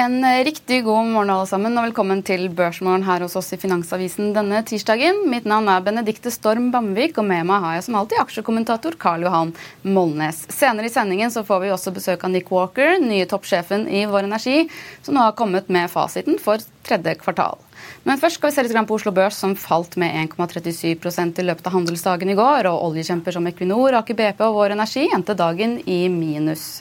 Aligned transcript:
En 0.00 0.24
eh, 0.24 0.44
riktig 0.44 0.84
god 0.84 1.10
morgen 1.12 1.30
alle 1.34 1.46
sammen, 1.48 1.74
og 1.76 1.84
velkommen 1.84 2.22
til 2.24 2.46
Børsmorgen 2.56 3.02
her 3.04 3.20
hos 3.20 3.34
oss 3.36 3.50
i 3.52 3.58
Finansavisen 3.60 4.30
denne 4.32 4.62
tirsdagen. 4.64 5.18
Mitt 5.28 5.44
navn 5.50 5.66
er 5.68 5.82
Benedikte 5.84 6.32
Storm 6.32 6.70
Bamvik, 6.72 7.18
og 7.20 7.26
med 7.28 7.44
meg 7.50 7.60
har 7.60 7.74
jeg 7.76 7.84
som 7.84 7.98
alltid 8.00 8.22
aksjekommentator 8.22 8.96
Karl 9.02 9.26
Johan 9.26 9.52
Molnes. 9.84 10.46
Senere 10.56 10.88
i 10.88 10.94
sendingen 10.94 11.34
så 11.34 11.42
får 11.44 11.60
vi 11.66 11.74
også 11.74 11.92
besøk 11.98 12.24
av 12.24 12.32
Nick 12.32 12.48
Walker, 12.54 12.94
nye 13.02 13.28
toppsjefen 13.28 13.84
i 13.92 14.06
Vår 14.08 14.30
Energi, 14.30 14.62
som 15.04 15.18
nå 15.18 15.26
har 15.26 15.36
kommet 15.36 15.68
med 15.68 15.92
fasiten 15.92 16.40
for 16.40 16.64
tredje 16.88 17.18
kvartal. 17.20 17.60
Men 18.08 18.24
først 18.24 18.40
skal 18.40 18.54
vi 18.54 18.56
se 18.56 18.64
litt 18.64 18.80
på 18.88 18.96
Oslo 18.96 19.12
Børs, 19.12 19.36
som 19.44 19.52
falt 19.52 20.00
med 20.00 20.16
1,37% 20.30 21.44
i 21.44 21.48
løpet 21.50 21.68
av 21.68 21.76
handelsdagen 21.76 22.32
i 22.32 22.40
går. 22.40 22.72
Og 22.72 22.88
oljekjemper 22.88 23.36
som 23.36 23.52
Equinor, 23.52 24.00
Aker 24.00 24.16
BP 24.16 24.44
og 24.48 24.62
Vår 24.62 24.78
Energi 24.78 25.10
endte 25.12 25.36
dagen 25.36 25.76
i 25.84 26.06
minus. 26.08 26.78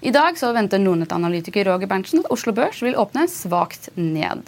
I 0.00 0.10
dag 0.14 0.36
så 0.38 0.52
venter 0.54 0.78
Nordnett-analytiker 0.78 1.66
Roger 1.66 1.88
Berntsen 1.90 2.22
at 2.22 2.30
Oslo 2.30 2.52
Børs 2.54 2.78
vil 2.86 2.94
åpne 2.94 3.24
svakt 3.30 3.88
ned. 3.98 4.46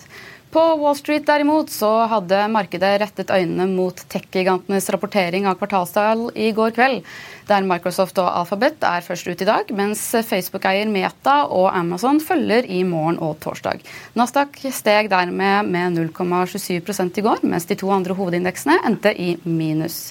På 0.50 0.62
Wall 0.78 0.96
Street 0.98 1.26
derimot 1.26 1.70
så 1.70 1.88
hadde 2.10 2.38
markedet 2.50 2.96
rettet 3.02 3.30
øynene 3.30 3.66
mot 3.70 3.98
tech-gigantenes 4.10 4.88
rapportering 4.90 5.46
av 5.46 5.58
kvartalstall 5.58 6.24
i 6.34 6.48
går 6.54 6.74
kveld, 6.74 7.04
der 7.50 7.66
Microsoft 7.66 8.18
og 8.22 8.30
Alphabet 8.30 8.82
er 8.86 9.06
først 9.06 9.30
ut 9.30 9.42
i 9.42 9.46
dag, 9.46 9.70
mens 9.74 10.02
Facebook-eier 10.26 10.90
Meta 10.90 11.44
og 11.46 11.70
Amazon 11.74 12.18
følger 12.22 12.66
i 12.66 12.82
morgen 12.86 13.18
og 13.22 13.38
torsdag. 13.42 13.82
Nasdaq 14.18 14.58
steg 14.74 15.10
dermed 15.10 15.70
med 15.70 15.98
0,27 15.98 16.78
i 16.78 17.26
går, 17.26 17.46
mens 17.46 17.66
de 17.70 17.78
to 17.78 17.90
andre 17.94 18.18
hovedindeksene 18.18 18.78
endte 18.86 19.14
i 19.14 19.36
minus. 19.46 20.10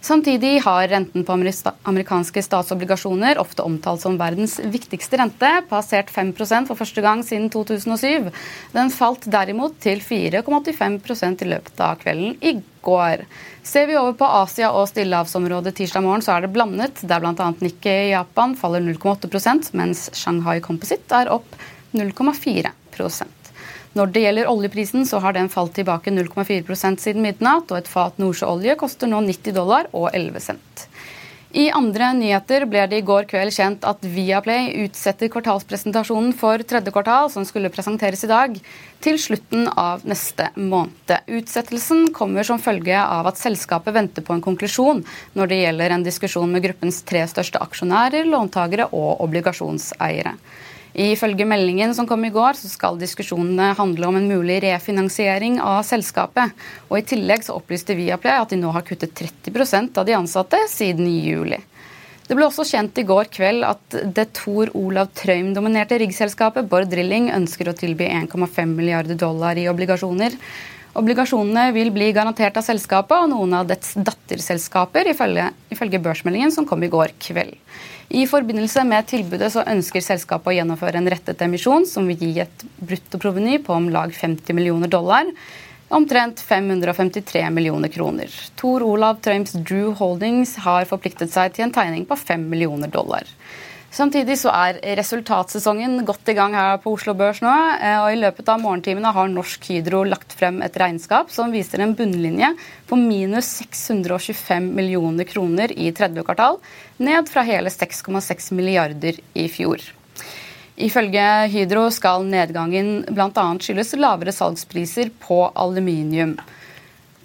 Samtidig 0.00 0.62
har 0.64 0.88
renten 0.88 1.24
på 1.24 1.34
amerikanske 1.34 2.42
statsobligasjoner, 2.42 3.38
ofte 3.38 3.62
omtalt 3.62 4.00
som 4.00 4.16
verdens 4.18 4.56
viktigste 4.72 5.18
rente, 5.20 5.50
passert 5.68 6.08
5% 6.14 6.70
for 6.70 6.80
første 6.80 7.04
gang 7.04 7.20
siden 7.26 7.50
2007. 7.52 8.30
Den 8.72 8.92
falt 8.94 9.28
derimot 9.28 9.76
til 9.84 10.00
4,85% 10.00 11.44
i 11.44 11.50
løpet 11.52 11.82
av 11.84 12.00
kvelden 12.00 12.38
i 12.40 12.54
går. 12.80 13.26
Ser 13.62 13.90
vi 13.90 13.98
over 14.00 14.16
på 14.16 14.30
Asia 14.40 14.70
og 14.72 14.88
stillehavsområdet 14.88 15.74
tirsdag 15.76 16.06
morgen, 16.06 16.24
så 16.24 16.38
er 16.38 16.46
det 16.46 16.54
blandet, 16.54 17.04
der 17.04 17.20
bl.a. 17.20 17.50
Nikkei 17.60 17.98
i 18.06 18.14
Japan 18.14 18.56
faller 18.56 18.80
0,8% 18.86 19.74
mens 19.76 20.08
Shanghai 20.16 20.62
Composite 20.64 21.20
er 21.20 21.34
opp 21.36 21.60
0,4 21.92 22.72
når 23.98 24.12
det 24.14 24.24
gjelder 24.24 24.50
oljeprisen, 24.50 25.06
så 25.06 25.18
har 25.22 25.34
den 25.34 25.50
falt 25.50 25.74
tilbake 25.74 26.12
0,4% 26.14 27.02
siden 27.02 27.24
midnatt, 27.26 27.70
og 27.72 27.80
et 27.80 27.90
fat 27.90 28.20
nordsjøolje 28.22 28.76
koster 28.78 29.10
nå 29.10 29.22
90 29.26 29.56
dollar 29.56 29.90
og 29.90 30.12
11 30.14 30.46
cent. 30.46 30.86
I 31.50 31.64
andre 31.74 32.12
nyheter 32.14 32.62
ble 32.70 32.84
det 32.86 33.00
i 33.00 33.04
går 33.06 33.24
kveld 33.26 33.50
kjent 33.50 33.82
at 33.88 34.04
Viaplay 34.06 34.68
utsetter 34.84 35.26
kvartalspresentasjonen 35.34 36.30
for 36.38 36.62
tredje 36.62 36.92
kvartal, 36.94 37.26
som 37.34 37.42
skulle 37.48 37.72
presenteres 37.74 38.22
i 38.22 38.30
dag, 38.30 38.54
til 39.02 39.18
slutten 39.18 39.66
av 39.74 40.04
neste 40.06 40.46
måned. 40.54 41.10
Utsettelsen 41.26 42.12
kommer 42.14 42.46
som 42.46 42.62
følge 42.62 42.94
av 42.94 43.26
at 43.26 43.42
selskapet 43.42 43.96
venter 43.98 44.22
på 44.22 44.36
en 44.36 44.44
konklusjon 44.46 45.02
når 45.34 45.50
det 45.50 45.62
gjelder 45.64 45.96
en 45.96 46.06
diskusjon 46.06 46.54
med 46.54 46.68
gruppens 46.68 47.02
tre 47.02 47.26
største 47.26 47.58
aksjonærer, 47.66 48.30
låntagere 48.30 48.86
og 48.94 49.24
obligasjonseiere. 49.26 50.36
Ifølge 50.94 51.46
meldingen 51.46 51.94
som 51.94 52.06
kom 52.06 52.24
i 52.26 52.32
går, 52.34 52.58
så 52.58 52.68
skal 52.70 52.98
diskusjonene 52.98 53.72
handle 53.78 54.08
om 54.08 54.18
en 54.18 54.28
mulig 54.30 54.58
refinansiering 54.64 55.60
av 55.62 55.84
selskapet. 55.86 56.50
Og 56.88 56.98
I 56.98 57.06
tillegg 57.06 57.46
så 57.46 57.54
opplyste 57.60 57.94
Viaplay 57.98 58.40
at 58.40 58.50
de 58.50 58.58
nå 58.58 58.72
har 58.74 58.86
kuttet 58.86 59.14
30% 59.14 60.00
av 60.00 60.08
de 60.08 60.16
ansatte 60.18 60.58
siden 60.72 61.06
juli. 61.06 61.60
Det 62.30 62.36
ble 62.38 62.46
også 62.46 62.62
kjent 62.62 62.98
i 63.02 63.06
går 63.06 63.26
kveld 63.34 63.64
at 63.66 63.94
det 64.14 64.28
Tor 64.38 64.70
Olav 64.78 65.08
Trøim-dominerte 65.18 65.96
riggselskapet 65.98 66.68
Bård 66.70 66.86
Drilling 66.90 67.26
ønsker 67.34 67.70
å 67.70 67.74
tilby 67.74 68.06
1,5 68.06 68.70
milliarder 68.70 69.18
dollar 69.18 69.58
i 69.58 69.66
obligasjoner. 69.70 70.36
Obligasjonene 70.98 71.72
vil 71.74 71.90
bli 71.94 72.12
garantert 72.14 72.58
av 72.58 72.66
selskapet 72.66 73.16
og 73.16 73.32
noen 73.32 73.56
av 73.58 73.66
dets 73.66 73.96
datterselskaper, 73.98 75.10
ifølge, 75.10 75.48
ifølge 75.74 76.02
børsmeldingen 76.02 76.54
som 76.54 76.66
kom 76.66 76.82
i 76.86 76.90
går 76.90 77.14
kveld. 77.22 77.58
I 78.10 78.24
forbindelse 78.26 78.82
med 78.90 79.06
tilbudet 79.06 79.52
så 79.54 79.62
ønsker 79.70 80.02
selskapet 80.02 80.50
å 80.50 80.54
gjennomføre 80.56 80.98
en 80.98 81.08
rettet 81.12 81.42
emisjon 81.46 81.84
som 81.86 82.08
vil 82.10 82.18
gi 82.18 82.40
et 82.42 82.64
bruttoproveny 82.82 83.60
på 83.62 83.76
om 83.76 83.86
lag 83.94 84.10
50 84.10 84.56
millioner 84.58 84.90
dollar. 84.90 85.30
Omtrent 85.94 86.42
553 86.42 87.44
millioner 87.54 87.92
kroner. 87.94 88.26
Tor 88.58 88.82
Olav 88.82 89.20
Trøims 89.22 89.54
Drew 89.54 89.92
Holdings 89.94 90.56
har 90.66 90.90
forpliktet 90.90 91.30
seg 91.30 91.54
til 91.54 91.68
en 91.68 91.74
tegning 91.74 92.02
på 92.06 92.18
5 92.18 92.48
millioner 92.50 92.90
dollar. 92.90 93.30
Samtidig 93.90 94.36
så 94.38 94.52
er 94.54 94.76
resultatsesongen 95.00 96.04
godt 96.06 96.28
i 96.30 96.34
gang 96.38 96.54
her 96.54 96.76
på 96.78 96.92
Oslo 96.94 97.10
Børs 97.18 97.40
nå. 97.42 97.50
Eh, 97.82 97.96
og 97.98 98.12
I 98.14 98.20
løpet 98.20 98.46
av 98.52 98.60
morgentimene 98.62 99.10
har 99.16 99.30
Norsk 99.32 99.66
Hydro 99.66 100.04
lagt 100.06 100.36
frem 100.38 100.60
et 100.62 100.78
regnskap 100.78 101.32
som 101.34 101.50
viser 101.50 101.82
en 101.82 101.96
bunnlinje 101.98 102.52
på 102.86 102.98
minus 103.00 103.56
625 103.66 104.70
millioner 104.78 105.26
kroner 105.26 105.74
i 105.74 105.90
tredje 105.90 106.22
kvartal, 106.22 106.60
ned 107.02 107.32
fra 107.32 107.42
hele 107.48 107.72
6,6 107.74 108.52
milliarder 108.54 109.18
i 109.34 109.48
fjor. 109.50 109.82
Ifølge 110.80 111.26
Hydro 111.50 111.88
skal 111.92 112.22
nedgangen 112.30 113.02
bl.a. 113.10 113.46
skyldes 113.58 113.96
lavere 113.98 114.32
salgspriser 114.32 115.10
på 115.26 115.42
aluminium. 115.50 116.38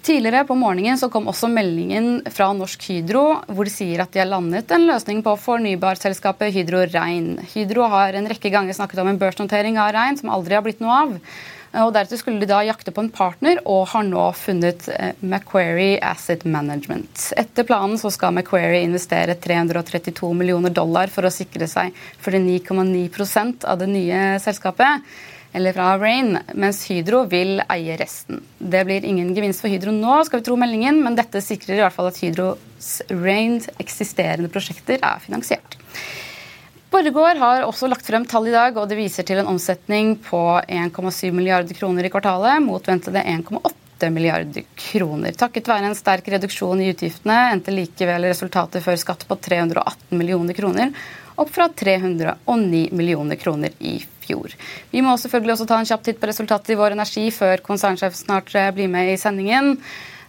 Tidligere 0.06 0.44
på 0.46 0.54
morgenen 0.54 0.98
så 1.00 1.08
kom 1.10 1.24
også 1.26 1.48
meldingen 1.50 2.20
fra 2.30 2.52
Norsk 2.54 2.84
Hydro 2.92 3.24
hvor 3.50 3.66
de 3.66 3.72
sier 3.74 4.04
at 4.04 4.12
de 4.14 4.20
har 4.20 4.28
landet 4.30 4.70
en 4.70 4.86
løsning 4.86 5.18
på 5.26 5.32
fornybarselskapet 5.42 6.54
Hydro 6.54 6.84
Rein. 6.92 7.32
Hydro 7.50 7.88
har 7.90 8.14
en 8.14 8.30
rekke 8.30 8.52
ganger 8.54 8.76
snakket 8.76 9.02
om 9.02 9.10
en 9.10 9.18
børsnotering 9.18 9.80
av 9.82 9.90
Rein 9.96 10.20
som 10.20 10.30
aldri 10.30 10.54
har 10.54 10.62
blitt 10.62 10.84
noe 10.84 11.00
av. 11.00 11.16
Og 11.82 11.90
Deretter 11.92 12.22
skulle 12.22 12.38
de 12.38 12.46
da 12.46 12.62
jakte 12.62 12.94
på 12.94 13.02
en 13.02 13.10
partner, 13.10 13.58
og 13.66 13.88
har 13.90 14.06
nå 14.06 14.30
funnet 14.38 14.86
eh, 14.94 15.18
Macquarie 15.26 15.98
Asset 15.98 16.46
Management. 16.46 17.32
Etter 17.36 17.66
planen 17.66 17.98
så 17.98 18.12
skal 18.14 18.36
Macquarie 18.38 18.86
investere 18.86 19.34
332 19.34 20.30
millioner 20.38 20.70
dollar 20.70 21.10
for 21.12 21.26
å 21.26 21.34
sikre 21.34 21.66
seg 21.68 21.90
49,9% 22.22 23.66
av 23.66 23.82
det 23.82 23.90
nye 23.90 24.28
selskapet 24.40 25.02
eller 25.56 25.72
fra 25.72 25.98
Rain, 25.98 26.34
mens 26.52 26.82
Hydro 26.90 27.22
vil 27.32 27.62
eie 27.72 27.94
resten. 27.96 28.42
Det 28.58 28.82
blir 28.84 29.04
ingen 29.08 29.30
gevinst 29.32 29.62
for 29.64 29.72
Hydro 29.72 29.94
nå, 29.94 30.18
skal 30.28 30.42
vi 30.42 30.44
tro 30.50 30.56
meldingen, 30.60 30.98
men 31.00 31.16
dette 31.16 31.40
sikrer 31.40 31.78
i 31.78 31.80
hvert 31.80 31.96
fall 31.96 32.10
at 32.10 32.20
Hydros 32.20 32.90
Rains 33.08 33.70
eksisterende 33.80 34.52
prosjekter 34.52 35.00
er 35.00 35.22
finansiert. 35.24 35.78
Borregaard 36.92 37.40
har 37.40 37.64
også 37.64 37.88
lagt 37.88 38.04
frem 38.04 38.28
tall 38.28 38.50
i 38.50 38.52
dag, 38.52 38.76
og 38.76 38.84
det 38.90 39.00
viser 39.00 39.24
til 39.24 39.40
en 39.40 39.48
omsetning 39.54 40.18
på 40.28 40.42
1,7 40.60 41.32
milliarder 41.32 41.80
kroner 41.80 42.04
i 42.04 42.12
kvartalet, 42.12 42.60
mot 42.60 42.92
ventede 42.92 43.24
1,8 43.24 44.12
milliarder 44.12 44.68
kroner. 44.76 45.40
Takket 45.40 45.72
være 45.72 45.88
en 45.88 45.96
sterk 45.96 46.28
reduksjon 46.36 46.84
i 46.84 46.92
utgiftene 46.92 47.46
endte 47.54 47.72
likevel 47.72 48.28
resultatet 48.28 48.84
før 48.84 49.00
skatt 49.00 49.24
på 49.24 49.40
318 49.48 50.12
millioner 50.20 50.60
kroner, 50.60 50.92
opp 51.36 51.52
fra 51.54 51.68
309 51.68 52.88
millioner 52.92 53.36
kroner 53.40 53.72
i 53.78 53.98
fjor. 54.26 54.52
Vi 54.90 55.04
må 55.04 55.14
selvfølgelig 55.20 55.56
også 55.56 55.68
ta 55.70 55.80
en 55.80 55.88
kjapp 55.88 56.04
titt 56.06 56.20
på 56.20 56.28
resultatet 56.30 56.74
i 56.74 56.78
Vår 56.80 56.96
Energi 56.96 57.28
før 57.34 57.62
konsernsjef 57.64 58.16
snart 58.18 58.52
eh, 58.56 58.72
blir 58.74 58.90
med 58.92 59.12
i 59.12 59.18
sendingen. 59.20 59.76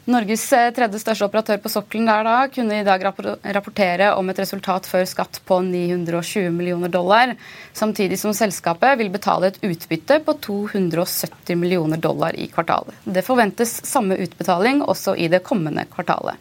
Norges 0.07 0.45
eh, 0.55 0.69
tredje 0.71 1.01
største 1.01 1.27
operatør 1.27 1.57
på 1.59 1.71
sokkelen 1.71 2.07
der 2.07 2.23
da, 2.23 2.35
kunne 2.51 2.79
i 2.79 2.85
dag 2.87 3.03
rapportere 3.03 4.13
om 4.15 4.29
et 4.31 4.39
resultat 4.39 4.87
før 4.87 5.03
skatt 5.09 5.41
på 5.47 5.59
920 5.65 6.47
millioner 6.55 6.91
dollar, 6.91 7.33
samtidig 7.75 8.19
som 8.21 8.35
selskapet 8.35 8.95
vil 9.01 9.11
betale 9.11 9.51
et 9.51 9.59
utbytte 9.67 10.21
på 10.23 10.37
270 10.47 11.59
millioner 11.59 11.99
dollar 11.99 12.37
i 12.39 12.47
kvartalet. 12.53 12.95
Det 13.03 13.25
forventes 13.27 13.81
samme 13.87 14.15
utbetaling 14.23 14.79
også 14.85 15.17
i 15.19 15.27
det 15.33 15.43
kommende 15.47 15.83
kvartalet. 15.91 16.39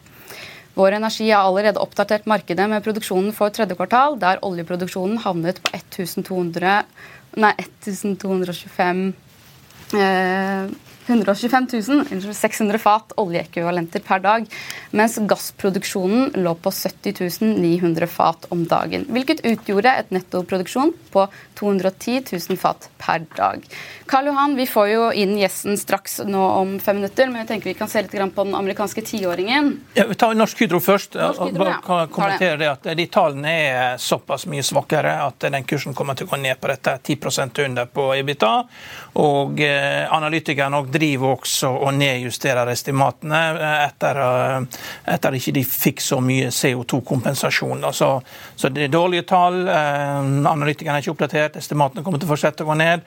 Vår 0.77 0.93
Energi 0.93 1.31
har 1.31 1.47
allerede 1.47 1.81
oppdatert 1.81 2.27
markedet 2.29 2.67
med 2.69 2.83
produksjonen 2.85 3.31
for 3.33 3.49
tredje 3.53 3.75
kvartal, 3.79 4.19
der 4.21 4.43
oljeproduksjonen 4.45 5.17
havnet 5.23 5.57
på 5.63 5.71
1200, 5.73 6.83
nei, 7.41 7.53
1225 7.81 9.01
eh, 9.97 10.69
125 11.07 11.67
000, 11.87 12.33
600 12.33 12.81
fat 12.81 13.15
oljeekvivalenter 13.17 14.03
per 14.05 14.21
dag, 14.23 14.47
mens 14.91 15.17
gassproduksjonen 15.29 16.35
lå 16.43 16.55
på 16.61 16.71
70 16.71 17.41
900 17.41 18.07
fat 18.07 18.47
om 18.53 18.65
dagen. 18.67 19.05
Hvilket 19.11 19.43
utgjorde 19.47 19.93
et 20.03 20.11
nettoproduksjon 20.11 20.93
på 21.13 21.27
210 21.59 22.23
000 22.49 22.57
fat 22.59 22.89
per 22.97 23.25
dag. 23.35 23.63
Karl 24.05 24.29
Johan, 24.29 24.55
vi 24.55 24.67
får 24.69 24.87
jo 24.91 25.07
inn 25.11 25.35
gjesten 25.39 25.77
straks 25.77 26.19
nå 26.25 26.43
om 26.59 26.75
fem 26.79 26.99
minutter, 26.99 27.29
men 27.31 27.41
jeg 27.43 27.49
tenker 27.51 27.71
vi 27.71 27.77
kan 27.79 27.89
se 27.91 28.03
litt 28.03 28.13
på 28.35 28.43
den 28.43 28.55
amerikanske 28.55 29.01
tiåringen. 29.01 29.73
Ja, 29.97 30.05
vi 30.07 30.15
tar 30.15 30.35
Norsk 30.37 30.61
Hydro 30.61 30.79
først. 30.83 31.17
Norsk 31.19 31.41
Hydro, 31.49 31.67
ja. 31.69 31.79
kan 31.85 32.11
kommentere 32.13 32.59
det 32.61 32.69
at 32.71 32.87
De 32.97 33.07
tallene 33.11 33.53
er 33.67 33.97
såpass 34.01 34.47
mye 34.49 34.63
svakere 34.65 35.17
at 35.25 35.47
den 35.47 35.65
kursen 35.67 35.95
kommer 35.97 36.17
til 36.17 36.27
å 36.27 36.31
gå 36.31 36.39
ned 36.41 36.59
på 36.61 36.71
dette 36.71 36.97
10% 37.03 37.63
under 37.65 37.89
på 37.91 38.07
EBITDA. 38.15 38.53
Og 39.23 39.61
eh, 39.65 40.05
analytikerne 40.13 40.79
driver 40.99 41.35
også 41.37 41.71
og 41.71 41.93
nedjusterer 41.97 42.71
estimatene 42.73 43.41
eh, 43.55 43.85
etter, 43.87 44.21
at 45.13 45.27
ikke 45.39 45.55
de 45.55 45.63
fikk 45.67 46.03
så 46.03 46.19
mye 46.23 46.51
CO2-kompensasjon. 46.53 47.85
Så, 47.93 48.11
så, 48.55 48.71
det 48.73 48.87
er 48.87 48.93
dårlige 48.93 49.27
tall. 49.29 49.61
Uh, 49.67 50.49
analytikerne 50.49 50.97
er 50.97 51.05
ikke 51.05 51.15
oppdatert. 51.15 51.57
Estimatene 51.61 52.03
kommer 52.05 52.21
til 52.21 52.29
å 52.29 52.33
fortsette 52.33 52.65
å 52.65 52.69
gå 52.69 52.77
ned. 52.79 53.05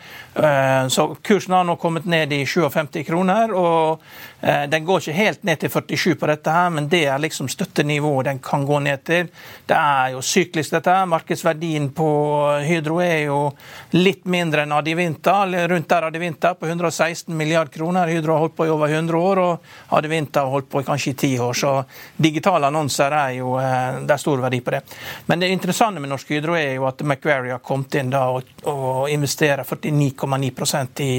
Så 0.93 1.07
kursen 1.27 1.55
har 1.57 1.67
nå 1.67 1.77
kommet 1.81 2.07
ned 2.09 2.33
i 2.35 2.43
57 2.49 3.03
kroner. 3.07 3.53
og 3.57 4.03
Eh, 4.41 4.63
den 4.69 4.85
går 4.85 5.03
ikke 5.03 5.13
helt 5.13 5.43
ned 5.45 5.61
til 5.61 5.71
47 5.71 6.15
på 6.17 6.29
dette, 6.31 6.51
her, 6.51 6.71
men 6.73 6.89
det 6.89 7.03
er 7.13 7.21
liksom 7.21 7.49
støttenivået 7.53 8.31
den 8.31 8.39
kan 8.41 8.65
gå 8.67 8.79
ned 8.81 9.05
til. 9.05 9.29
Det 9.69 9.77
er 9.77 10.15
jo 10.15 10.23
syklisk, 10.25 10.73
dette. 10.73 10.95
Markedsverdien 11.07 11.91
på 11.97 12.09
Hydro 12.65 13.01
er 13.05 13.27
jo 13.27 13.41
litt 13.93 14.25
mindre 14.25 14.65
enn 14.65 14.73
Adivinta, 14.73 15.43
rundt 15.45 15.89
der 15.91 16.09
Adivinta, 16.09 16.55
på 16.55 16.71
116 16.71 17.37
milliard 17.37 17.73
kroner. 17.73 17.80
Hydro 17.89 18.33
har 18.33 18.39
holdt 18.39 18.57
på 18.57 18.67
i 18.67 18.71
over 18.71 18.89
100 18.89 19.19
år, 19.19 19.39
og 19.39 19.97
Adivinta 19.97 20.45
har 20.45 20.51
holdt 20.51 20.71
på 20.71 20.81
i 20.81 20.85
kanskje 20.85 21.11
i 21.11 21.15
10 21.15 21.39
år. 21.41 21.55
Så 21.55 21.73
digitale 22.17 22.67
annonser 22.67 23.11
er 23.17 23.31
jo 23.39 23.57
eh, 23.59 24.01
det 24.05 24.15
er 24.15 24.23
stor 24.23 24.43
verdi 24.43 24.61
på 24.61 24.75
det. 24.75 24.83
Men 25.27 25.41
det 25.41 25.49
interessante 25.49 26.01
med 26.01 26.13
Norsk 26.13 26.31
Hydro 26.31 26.57
er 26.59 26.75
jo 26.75 26.87
at 26.91 27.03
Macquarie 27.03 27.55
har 27.55 27.65
kommet 27.65 27.95
inn 28.01 28.13
da 28.13 28.27
og, 28.35 28.51
og 28.69 29.11
investerer 29.11 29.65
49,9% 29.65 31.01
i 31.05 31.13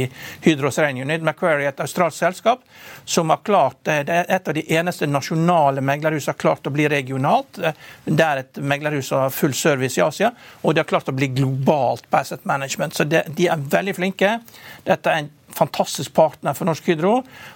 Hydros 0.46 0.78
Renunit, 0.78 1.24
Macquarie 1.24 1.66
er 1.66 1.74
et 1.74 1.84
australsk 1.84 2.18
selskap 2.18 2.62
som 3.06 3.30
har 3.30 3.42
klart 3.44 3.78
Det 3.84 4.10
er 4.10 4.26
et 4.30 4.48
av 4.48 4.54
de 4.54 4.64
eneste 4.76 5.08
nasjonale 5.08 5.82
meglerhus 5.82 6.28
har 6.28 6.38
klart 6.40 6.68
å 6.68 6.74
bli 6.74 6.88
regionalt. 6.90 7.60
Det 8.06 8.26
er 8.26 8.44
et 8.44 8.62
meglerhus 8.62 9.10
som 9.12 9.26
har 9.26 9.34
full 9.34 9.54
service 9.58 9.98
i 9.98 10.04
Asia, 10.06 10.32
og 10.62 10.76
de 10.76 10.84
har 10.84 10.90
klart 10.90 11.10
å 11.10 11.16
bli 11.16 11.32
globalt 11.34 12.08
på 12.10 12.22
asset 12.22 12.46
management. 12.46 12.96
Så 12.96 13.08
det, 13.10 13.26
de 13.38 13.48
er 13.50 13.70
veldig 13.76 13.96
flinke. 13.98 14.38
Dette 14.86 15.12
er 15.12 15.24
en 15.24 15.32
fantastisk 15.56 16.14
partner 16.14 16.56
for 16.58 16.70
Norsk 16.70 16.88
Hydro. 16.92 17.14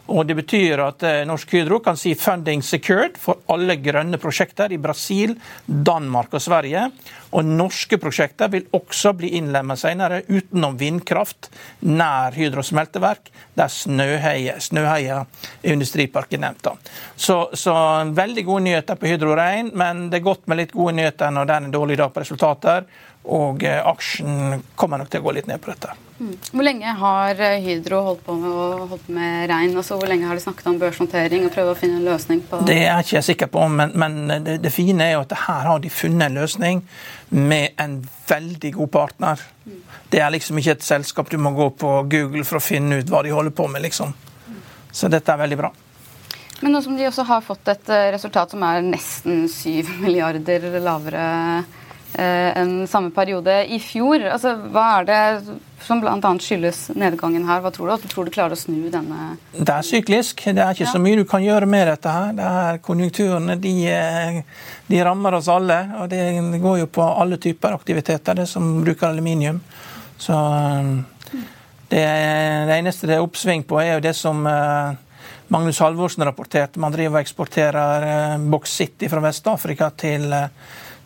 og 0.08 0.28
Det 0.28 0.36
betyr 0.38 0.82
at 0.86 1.04
eh, 1.04 1.24
Norsk 1.28 1.54
Hydro 1.54 1.80
kan 1.80 1.98
si 1.98 2.14
'funding 2.16 2.62
secured' 2.62 3.18
for 3.18 3.42
alle 3.50 3.76
grønne 3.76 4.18
prosjekter 4.18 4.72
i 4.72 4.78
Brasil, 4.78 5.36
Danmark 5.66 6.34
og 6.34 6.42
Sverige. 6.42 6.92
Og 7.36 7.46
norske 7.46 7.98
prosjekter 8.00 8.48
vil 8.48 8.68
også 8.72 9.14
bli 9.18 9.34
innlemmet 9.36 9.80
senere, 9.80 10.22
utenom 10.28 10.78
vindkraft 10.80 11.50
nær 11.82 12.32
Hydro 12.32 12.64
smelteverk, 12.64 13.32
der 13.56 13.68
Snøheia, 13.68 14.60
Snøheia 14.60 15.26
industripark 15.64 16.34
er 16.34 16.46
nevnt. 16.46 16.72
Så, 17.16 17.50
så, 17.54 17.76
veldig 18.16 18.46
gode 18.46 18.64
nyheter 18.64 18.96
på 18.96 19.12
Hydro 19.12 19.36
Rein, 19.36 19.72
men 19.74 20.10
det 20.10 20.22
er 20.22 20.30
godt 20.32 20.48
med 20.48 20.62
litt 20.64 20.72
gode 20.72 20.96
nyheter 20.96 21.32
når 21.32 21.46
det 21.46 21.56
er 21.56 21.68
en 21.68 21.76
dårlig 21.76 22.00
dag 22.00 22.14
på 22.14 22.24
resultater. 22.24 22.88
Og 23.26 23.64
eh, 23.66 23.82
aksjen 23.82 24.62
kommer 24.76 25.02
nok 25.02 25.12
til 25.12 25.24
å 25.24 25.28
gå 25.28 25.40
litt 25.40 25.50
ned 25.52 25.62
på 25.62 25.74
dette. 25.74 26.05
Hvor 26.18 26.64
lenge 26.64 26.92
har 26.96 27.40
eh, 27.44 27.58
Hydro 27.60 27.98
holdt 28.06 28.22
på 28.24 28.36
med, 28.40 28.84
holdt 28.92 29.08
med 29.12 29.50
regn? 29.52 29.74
Altså, 29.76 29.98
hvor 30.00 30.08
lenge 30.08 30.30
har 30.30 30.38
de 30.38 30.44
snakket 30.46 30.70
om 30.72 30.78
børshåndtering 30.80 31.44
og 31.48 31.52
prøvd 31.52 31.72
å 31.74 31.76
finne 31.76 32.00
en 32.00 32.08
løsning 32.08 32.40
på 32.48 32.62
det? 32.64 32.78
er 32.78 32.86
jeg 32.88 33.08
ikke 33.08 33.24
sikker 33.30 33.52
på, 33.52 33.66
men, 33.68 33.92
men 34.00 34.16
det, 34.46 34.62
det, 34.64 34.72
fine 34.72 35.04
er 35.04 35.18
jo 35.18 35.26
at 35.26 35.36
her 35.44 35.68
har 35.68 35.84
de 35.84 35.92
funnet 35.92 36.30
en 36.30 36.40
løsning 36.40 36.84
med 37.36 37.76
en 37.84 37.98
veldig 38.30 38.72
god 38.78 38.92
partner. 38.96 39.44
Mm. 39.66 39.82
Det 40.14 40.24
er 40.24 40.32
liksom 40.38 40.62
ikke 40.62 40.78
et 40.78 40.88
selskap 40.88 41.32
du 41.32 41.38
må 41.42 41.52
gå 41.58 41.72
på 41.84 41.96
Google 42.08 42.48
for 42.48 42.62
å 42.62 42.64
finne 42.64 43.02
ut 43.02 43.12
hva 43.12 43.26
de 43.26 43.36
holder 43.36 43.56
på 43.58 43.68
med, 43.68 43.84
liksom. 43.84 44.16
Så 44.96 45.12
dette 45.12 45.34
er 45.34 45.44
veldig 45.44 45.60
bra. 45.60 45.74
Men 46.62 46.72
nå 46.72 46.80
som 46.82 46.96
de 46.96 47.10
også 47.10 47.26
har 47.28 47.44
fått 47.44 47.68
et 47.74 47.90
eh, 47.92 48.12
resultat 48.16 48.56
som 48.56 48.64
er 48.64 48.86
nesten 48.86 49.50
7 49.52 49.92
milliarder 50.06 50.70
lavere 50.80 51.26
Eh, 52.18 52.58
en 52.58 52.88
samme 52.88 53.12
periode 53.12 53.54
i 53.68 53.80
fjor. 53.84 54.22
Altså, 54.32 54.54
hva 54.72 54.84
er 55.02 55.08
det 55.10 55.56
som 55.84 56.00
bl.a. 56.00 56.30
skyldes 56.40 56.94
nedgangen 56.96 57.44
her? 57.44 57.60
Hva 57.60 57.72
tror 57.76 57.90
du? 57.90 57.94
At 57.98 58.06
du 58.06 58.12
tror 58.12 58.28
du 58.28 58.32
klarer 58.32 58.56
å 58.56 58.60
snu 58.60 58.88
denne 58.94 59.34
Det 59.52 59.74
er 59.74 59.84
syklisk. 59.84 60.46
Det 60.48 60.64
er 60.64 60.72
ikke 60.72 60.86
ja. 60.86 60.94
så 60.94 61.02
mye 61.04 61.20
du 61.20 61.26
kan 61.28 61.44
gjøre 61.44 61.68
med 61.68 61.90
dette 61.92 62.14
her. 62.14 62.32
Det 62.38 62.46
er 62.62 62.80
Konjunkturene 62.86 63.58
de, 63.60 63.74
eh, 63.92 64.40
de, 64.88 65.02
rammer 65.04 65.36
oss 65.42 65.52
alle. 65.52 65.82
Og 66.00 66.08
det 66.14 66.22
går 66.64 66.80
jo 66.86 66.92
på 67.00 67.10
alle 67.10 67.42
typer 67.42 67.76
aktiviteter, 67.76 68.40
det 68.40 68.48
som 68.48 68.72
bruker 68.86 69.10
aluminium. 69.10 69.60
Så 70.16 70.40
eh, 70.40 71.44
det, 71.92 72.06
det 72.72 72.80
eneste 72.80 73.12
det 73.12 73.20
er 73.20 73.28
oppsving 73.28 73.68
på, 73.68 73.82
er 73.84 73.98
jo 73.98 74.06
det 74.08 74.16
som 74.16 74.40
Magnus 75.52 75.84
Halvorsen 75.84 76.24
rapporterte. 76.24 76.80
Man 76.80 76.96
driver 76.96 77.20
og 77.20 77.28
eksporterer 77.28 78.40
boksitt 78.48 79.04
fra 79.12 79.28
Vest-Afrika 79.28 79.92
til 80.00 80.32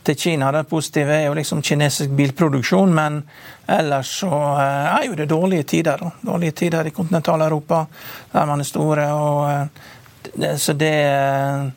til 0.04 0.16
Kina. 0.18 0.52
Det 0.52 0.64
positive 0.70 1.16
er 1.16 1.28
jo 1.28 1.36
liksom 1.38 1.62
kinesisk 1.62 2.10
bilproduksjon, 2.18 2.94
men 2.96 3.22
ellers 3.68 4.14
så 4.22 4.32
eh, 4.32 4.88
er 4.96 5.06
jo 5.10 5.18
det 5.20 5.30
dårlige 5.30 5.68
tider. 5.76 6.02
Da. 6.02 6.12
Dårlige 6.32 6.58
tider 6.64 6.88
i 6.88 6.96
kontinentaleuropa, 6.96 7.86
der 8.32 8.50
man 8.50 8.64
er 8.64 8.70
store. 8.70 9.12
og 9.14 9.52
eh, 9.52 10.58
Så 10.58 10.74
det 10.74 10.96
eh, 11.04 11.70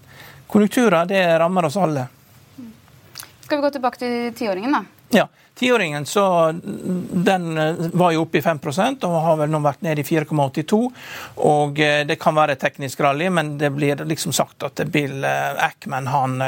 Konjunkturer, 0.53 1.07
det 1.09 1.39
rammer 1.41 1.65
oss 1.65 1.79
alle. 1.81 2.03
Skal 3.41 3.57
vi 3.57 3.63
gå 3.63 3.71
tilbake 3.73 3.99
til 3.99 4.35
tiåringen, 4.37 4.75
da? 4.77 4.83
Ja. 5.17 5.25
Tiåringen 5.55 6.07
eh, 6.17 7.75
var 7.93 8.13
jo 8.13 8.23
oppe 8.23 8.39
i 8.39 8.43
5% 8.43 9.05
og 9.05 9.17
har 9.27 9.37
vel 9.37 9.51
nå 9.53 9.59
vært 9.61 9.83
nede 9.85 10.01
i 10.01 10.05
4,82. 10.05 10.79
og 11.45 11.81
eh, 11.81 12.07
Det 12.09 12.17
kan 12.21 12.35
være 12.35 12.57
teknisk 12.57 13.01
rally, 13.05 13.29
men 13.31 13.59
det 13.61 13.71
blir 13.71 14.01
liksom 14.09 14.33
sagt 14.33 14.65
at 14.65 14.81
Bill 14.89 15.25
eh, 15.25 15.65
Ackman 15.67 16.09
han, 16.09 16.41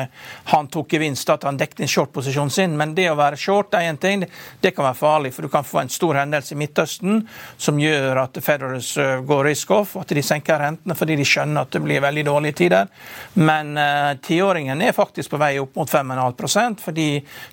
han 0.50 0.70
tok 0.73 0.96
gevinst, 0.96 1.30
at 1.30 1.44
han 1.44 1.61
dekket 1.61 1.84
inn 1.84 1.92
short-posisjonen 1.92 2.50
sin. 2.50 2.78
Men 2.80 2.94
det 2.96 3.11
å 3.12 3.18
være 3.18 3.37
short 3.40 3.76
er 3.76 3.90
én 3.90 4.00
ting, 4.00 4.25
det 4.61 4.73
kan 4.73 4.88
være 4.88 4.99
farlig. 4.99 5.34
For 5.37 5.44
du 5.44 5.52
kan 5.52 5.68
få 5.68 5.82
en 5.82 5.92
stor 5.92 6.23
hendelse 6.23 6.56
i 6.56 6.61
Midtøsten 6.62 7.20
som 7.61 7.80
gjør 7.80 8.23
at 8.25 8.40
Federal 8.40 8.78
Reserve 8.78 9.20
går 9.28 9.44
risk 9.50 9.76
off, 9.76 9.99
at 10.00 10.16
de 10.16 10.25
senker 10.25 10.62
rentene 10.64 10.96
fordi 10.96 11.18
de 11.20 11.28
skjønner 11.28 11.68
at 11.68 11.76
det 11.76 11.84
blir 11.84 12.00
veldig 12.04 12.25
dårlige 12.30 12.58
tider. 12.64 12.88
Men 13.37 13.76
tiåringen 14.25 14.80
er 14.80 14.96
faktisk 14.96 15.34
på 15.34 15.40
vei 15.42 15.52
opp 15.61 15.76
mot 15.76 15.90
5,5% 15.90 16.84
fordi 16.84 17.08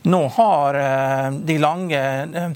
nå 0.08 0.22
har 0.38 0.78
de 1.46 1.58
lange 1.60 1.96
eh, 1.96 2.52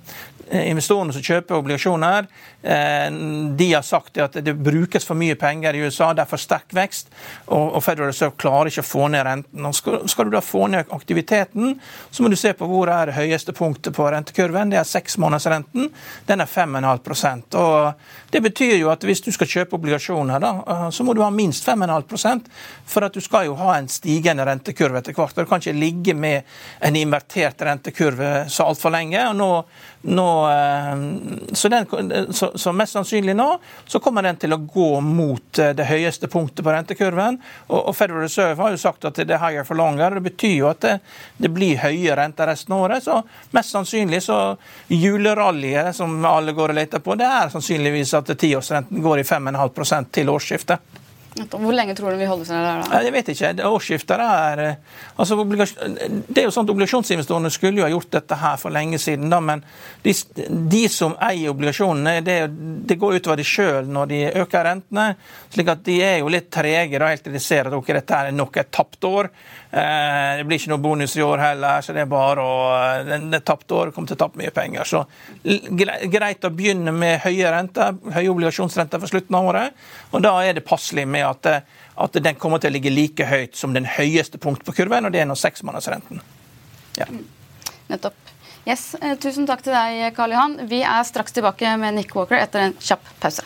investorene 0.52 1.14
som 1.16 1.24
kjøper 1.26 1.58
obligasjoner, 1.58 2.28
Eh, 2.66 3.12
de 3.56 3.74
har 3.74 3.82
sagt 3.82 4.18
at 4.18 4.34
det 4.42 4.54
brukes 4.54 5.06
for 5.06 5.18
mye 5.18 5.36
penger 5.38 5.76
i 5.78 5.84
USA, 5.86 6.08
det 6.18 6.24
er 6.24 6.30
for 6.32 6.42
sterk 6.42 6.74
vekst, 6.74 7.12
og 7.54 7.78
Federal 7.86 8.10
Reserve 8.10 8.34
klarer 8.42 8.72
ikke 8.72 8.82
å 8.82 8.88
få 8.88 9.10
ned 9.14 9.22
renten. 9.28 9.68
Skal, 9.76 10.26
du 10.26 10.34
da 10.34 10.42
få 10.42 10.66
ned 10.74 10.90
aktiviteten, 10.96 11.76
så 12.10 12.26
må 12.26 12.32
du 12.34 12.38
se 12.40 12.56
på 12.58 12.66
hvor 12.66 12.90
er 12.90 13.12
det 13.12 13.18
høyeste 13.20 13.54
punktet 13.54 13.94
på 13.94 14.08
rentekurven. 14.10 14.74
Det 14.74 14.80
er 14.82 14.90
seksmånedersrenten. 14.90 15.92
Den 16.26 16.42
er 16.42 16.50
5,5% 16.50 17.60
og 17.62 17.94
Det 18.36 18.42
betyr 18.44 18.74
jo 18.76 18.90
at 18.92 19.04
hvis 19.08 19.22
du 19.24 19.30
skal 19.32 19.48
kjøpe 19.48 19.78
obligasjoner, 19.78 20.42
da, 20.42 20.50
eh, 20.68 20.90
så 20.92 21.06
må 21.06 21.14
du 21.16 21.22
ha 21.22 21.30
minst 21.32 21.64
5,5% 21.64 22.50
for 22.86 23.06
at 23.06 23.14
du 23.14 23.22
skal 23.22 23.46
jo 23.46 23.54
ha 23.62 23.78
en 23.78 23.88
stigende 23.88 24.44
rentekurve 24.44 25.00
etter 25.00 25.16
hvert. 25.16 25.38
Du 25.38 25.46
kan 25.46 25.62
ikke 25.62 25.78
ligge 25.78 26.18
med 26.18 26.42
en 26.82 26.98
invertert 27.00 27.62
rentekurve 27.62 28.50
så 28.50 28.66
altfor 28.66 28.92
lenge. 28.92 29.22
og 29.30 29.36
nå 29.36 29.52
nå 30.06 30.28
så, 31.54 31.70
den, 31.70 32.34
så, 32.34 32.52
så, 32.56 32.74
mest 32.74 32.94
sannsynlig 32.94 33.36
nå 33.36 33.48
så 33.88 34.00
kommer 34.04 34.26
den 34.26 34.38
til 34.42 34.54
å 34.54 34.60
gå 34.62 34.90
mot 35.02 35.62
det 35.78 35.88
høyeste 35.90 36.30
punktet 36.32 36.66
på 36.66 36.74
rentekurven. 36.74 37.40
Og, 37.68 37.80
og 37.80 37.96
Federal 37.98 38.26
Reserve 38.26 38.62
har 38.62 38.76
jo 38.76 38.82
sagt 38.82 39.08
at 39.10 39.22
det 39.22 39.34
er 39.34 39.42
higher 39.42 39.68
for 39.68 39.80
longer. 39.80 40.20
Det 40.20 40.26
betyr 40.30 40.56
jo 40.56 40.70
at 40.70 40.84
det, 40.86 40.98
det 41.42 41.52
blir 41.54 41.82
høye 41.82 42.18
renter 42.18 42.52
resten 42.52 42.76
av 42.76 42.86
året. 42.88 43.06
Så 43.06 43.22
mest 43.56 43.74
sannsynlig 43.76 44.22
så 44.26 44.40
julerallyet 44.94 45.96
som 45.96 46.18
alle 46.26 46.56
går 46.56 46.74
og 46.74 46.80
leter 46.80 47.04
på, 47.04 47.18
det 47.20 47.28
er 47.30 47.54
sannsynligvis 47.54 48.14
at 48.20 48.36
tiårsrenten 48.40 49.02
går 49.04 49.24
i 49.24 49.28
5,5% 49.28 50.14
til 50.20 50.32
årsskiftet. 50.34 51.04
Hvor 51.36 51.74
lenge 51.76 51.92
tror 51.98 52.14
du 52.14 52.20
vi 52.22 52.28
holder 52.30 52.48
seg 52.48 52.62
der? 52.64 52.84
da? 52.88 53.00
Jeg 53.04 53.12
vet 53.12 53.30
ikke. 53.34 53.50
Årsskiftet 53.68 54.22
er 54.24 54.62
eh, 54.64 54.78
altså, 55.20 55.36
Det 55.44 56.40
er 56.40 56.46
jo 56.46 56.54
sånn 56.56 56.64
at 56.64 56.72
Obligasjonsinvestorene 56.72 57.52
skulle 57.52 57.82
jo 57.82 57.84
ha 57.84 57.92
gjort 57.92 58.14
dette 58.16 58.38
her 58.40 58.56
for 58.62 58.72
lenge 58.72 59.00
siden. 59.04 59.28
Da, 59.34 59.42
men 59.44 59.64
de, 60.06 60.14
de 60.72 60.84
som 60.92 61.18
eier 61.20 61.52
obligasjonene, 61.52 62.22
det, 62.24 62.38
det 62.88 62.96
går 63.02 63.20
utover 63.20 63.42
de 63.42 63.48
sjøl 63.48 63.92
når 63.92 64.12
de 64.14 64.22
øker 64.46 64.64
rentene. 64.70 65.10
slik 65.52 65.74
at 65.76 65.84
de 65.84 65.98
er 66.08 66.18
jo 66.22 66.32
litt 66.32 66.48
trege 66.56 67.02
da, 67.04 67.12
helt 67.12 67.28
til 67.28 67.36
de 67.36 67.44
ser 67.44 67.68
at 67.68 67.76
okay, 67.76 68.00
dette 68.00 68.22
er 68.22 68.32
nok 68.32 68.62
et 68.64 68.72
tapt 68.72 69.04
år. 69.10 69.32
Eh, 69.76 70.38
det 70.40 70.48
blir 70.48 70.62
ikke 70.62 70.72
noe 70.72 70.84
bonus 70.88 71.18
i 71.20 71.26
år 71.26 71.44
heller, 71.44 71.84
så 71.84 71.92
det 71.92 72.06
er 72.06 72.12
bare 72.16 72.48
å 72.48 72.56
Det, 73.06 73.20
er 73.36 73.44
tapt 73.44 73.72
år, 73.76 73.92
kommer 73.92 74.08
til 74.08 74.16
å 74.16 74.24
tape 74.24 74.40
mye 74.40 74.56
penger. 74.56 74.88
Så 74.88 75.04
greit 76.16 76.48
å 76.48 76.54
begynne 76.56 76.96
med 76.96 77.20
høye 77.26 77.52
renter, 77.52 78.00
høye 78.16 78.32
obligasjonsrenter 78.32 79.04
for 79.04 79.12
slutten 79.12 79.36
av 79.36 79.52
året. 79.52 79.86
Og 80.16 80.24
da 80.24 80.38
er 80.46 80.56
det 80.56 80.64
passelig 80.64 81.04
med 81.08 81.25
at, 81.28 81.50
at 82.06 82.20
den 82.24 82.38
kommer 82.42 82.62
til 82.62 82.72
å 82.72 82.76
ligge 82.78 82.94
like 82.94 83.28
høyt 83.30 83.58
som 83.58 83.74
den 83.76 83.88
høyeste 83.90 84.42
punkt 84.42 84.66
på 84.66 84.76
kurven, 84.78 85.08
og 85.08 85.16
det 85.16 85.24
er 85.24 85.30
nå 85.30 85.38
seksmånedersrenten. 85.40 86.22
Ja. 87.00 87.10
Mm. 87.10 87.26
Nettopp. 87.92 88.22
Yes, 88.66 88.96
eh, 89.02 89.14
Tusen 89.22 89.46
takk 89.46 89.62
til 89.66 89.76
deg, 89.76 90.08
Karl 90.18 90.34
Johan. 90.34 90.56
Vi 90.70 90.82
er 90.82 91.04
straks 91.06 91.36
tilbake 91.36 91.76
med 91.82 92.00
Nick 92.00 92.16
Walker 92.18 92.40
etter 92.40 92.66
en 92.66 92.80
kjapp 92.82 93.12
pause. 93.22 93.46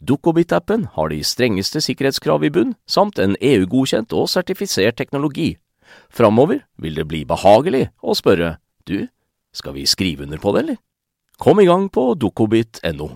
Dukkobit-appen 0.00 0.86
har 0.96 1.12
de 1.12 1.22
strengeste 1.24 1.82
sikkerhetskrav 1.84 2.44
i 2.44 2.52
bunn, 2.52 2.76
samt 2.86 3.18
en 3.22 3.36
EU-godkjent 3.40 4.12
og 4.16 4.30
sertifisert 4.32 4.98
teknologi. 5.00 5.56
Framover 6.12 6.62
vil 6.80 6.96
det 6.96 7.08
bli 7.08 7.24
behagelig 7.28 7.88
å 8.02 8.16
spørre 8.16 8.56
du, 8.88 9.08
skal 9.52 9.76
vi 9.76 9.88
skrive 9.88 10.24
under 10.24 10.40
på 10.40 10.54
det, 10.54 10.64
eller? 10.64 10.80
Kom 11.42 11.60
i 11.60 11.66
gang 11.68 11.88
på 11.92 12.12
dukkobit.no. 12.14 13.10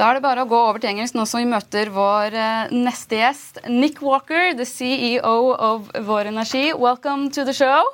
Da 0.00 0.06
er 0.06 0.16
det 0.16 0.24
bare 0.24 0.46
å 0.46 0.48
gå 0.48 0.56
over 0.56 0.80
til 0.80 0.94
engelsk 0.94 1.16
nå 1.18 1.26
som 1.28 1.42
vi 1.42 1.48
møter 1.50 1.90
vår 1.92 2.32
uh, 2.32 2.70
neste 2.72 3.18
gjest. 3.18 3.58
Nick 3.68 3.98
Walker, 4.00 4.54
the 4.56 4.64
CEO 4.64 5.50
of 5.52 5.90
Vår 6.06 6.30
Energi. 6.30 6.70
Welcome 6.72 7.28
to 7.34 7.44
the 7.44 7.52
show. 7.52 7.90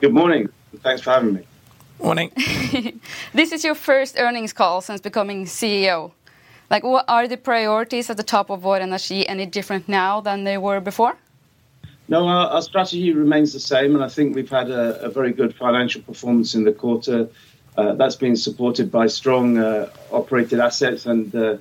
Good 0.00 0.14
morning. 0.14 0.48
Thanks 0.82 1.02
for 1.02 1.10
having 1.10 1.34
me. 1.34 1.42
Morning. 2.02 2.32
this 3.34 3.52
is 3.52 3.62
your 3.62 3.74
first 3.74 4.18
earnings 4.18 4.54
call 4.54 4.80
since 4.80 4.98
becoming 4.98 5.44
CEO. 5.44 6.12
Like, 6.70 6.84
what 6.84 7.04
are 7.06 7.28
the 7.28 7.36
priorities 7.36 8.08
at 8.08 8.16
the 8.16 8.22
top 8.22 8.48
of 8.48 8.60
Vår 8.60 8.80
Energi 8.80 9.26
any 9.28 9.44
different 9.44 9.90
now 9.90 10.22
than 10.22 10.44
they 10.44 10.56
were 10.56 10.80
before? 10.80 11.18
No, 12.08 12.26
our, 12.26 12.48
our 12.48 12.62
strategy 12.62 13.12
remains 13.12 13.52
the 13.52 13.60
same, 13.60 13.94
and 13.94 14.02
I 14.02 14.08
think 14.08 14.34
we've 14.34 14.48
had 14.48 14.70
a, 14.70 15.02
a 15.02 15.10
very 15.10 15.32
good 15.32 15.54
financial 15.54 16.00
performance 16.00 16.54
in 16.54 16.64
the 16.64 16.72
quarter. 16.72 17.28
Uh, 17.76 17.92
that's 17.92 18.16
been 18.16 18.36
supported 18.36 18.90
by 18.90 19.06
strong 19.06 19.58
uh, 19.58 19.90
operated 20.12 20.60
assets, 20.60 21.04
and 21.04 21.34
uh, 21.34 21.58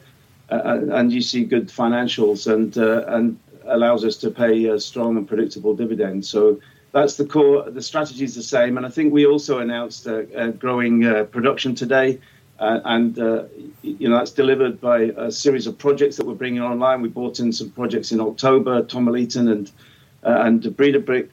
uh 0.49 0.79
and 0.91 1.11
you 1.11 1.21
see 1.21 1.43
good 1.43 1.67
financials, 1.67 2.47
and 2.51 2.77
uh, 2.77 3.03
and 3.07 3.37
allows 3.65 4.05
us 4.05 4.15
to 4.15 4.31
pay 4.31 4.65
a 4.67 4.79
strong 4.79 5.17
and 5.17 5.27
predictable 5.27 5.75
dividend. 5.75 6.25
So 6.25 6.61
that's 6.91 7.17
the 7.17 7.25
core. 7.25 7.69
The 7.69 7.81
strategy 7.81 8.23
is 8.23 8.35
the 8.35 8.43
same, 8.43 8.77
and 8.77 8.85
I 8.85 8.89
think 8.89 9.13
we 9.13 9.25
also 9.25 9.59
announced 9.59 10.07
a, 10.07 10.51
growing 10.51 11.05
uh, 11.05 11.25
production 11.25 11.75
today, 11.75 12.19
uh, 12.59 12.79
and 12.85 13.17
uh, 13.19 13.43
you 13.81 14.09
know 14.09 14.17
that's 14.17 14.31
delivered 14.31 14.81
by 14.81 15.11
a 15.15 15.31
series 15.31 15.67
of 15.67 15.77
projects 15.77 16.17
that 16.17 16.25
we're 16.25 16.33
bringing 16.33 16.61
online. 16.61 17.01
We 17.01 17.09
brought 17.09 17.39
in 17.39 17.53
some 17.53 17.69
projects 17.71 18.11
in 18.11 18.19
October, 18.19 18.83
Tomaliton 18.83 19.51
and 19.51 19.71
uh, 20.23 20.41
and 20.45 20.61
Breederbrick. 20.63 21.29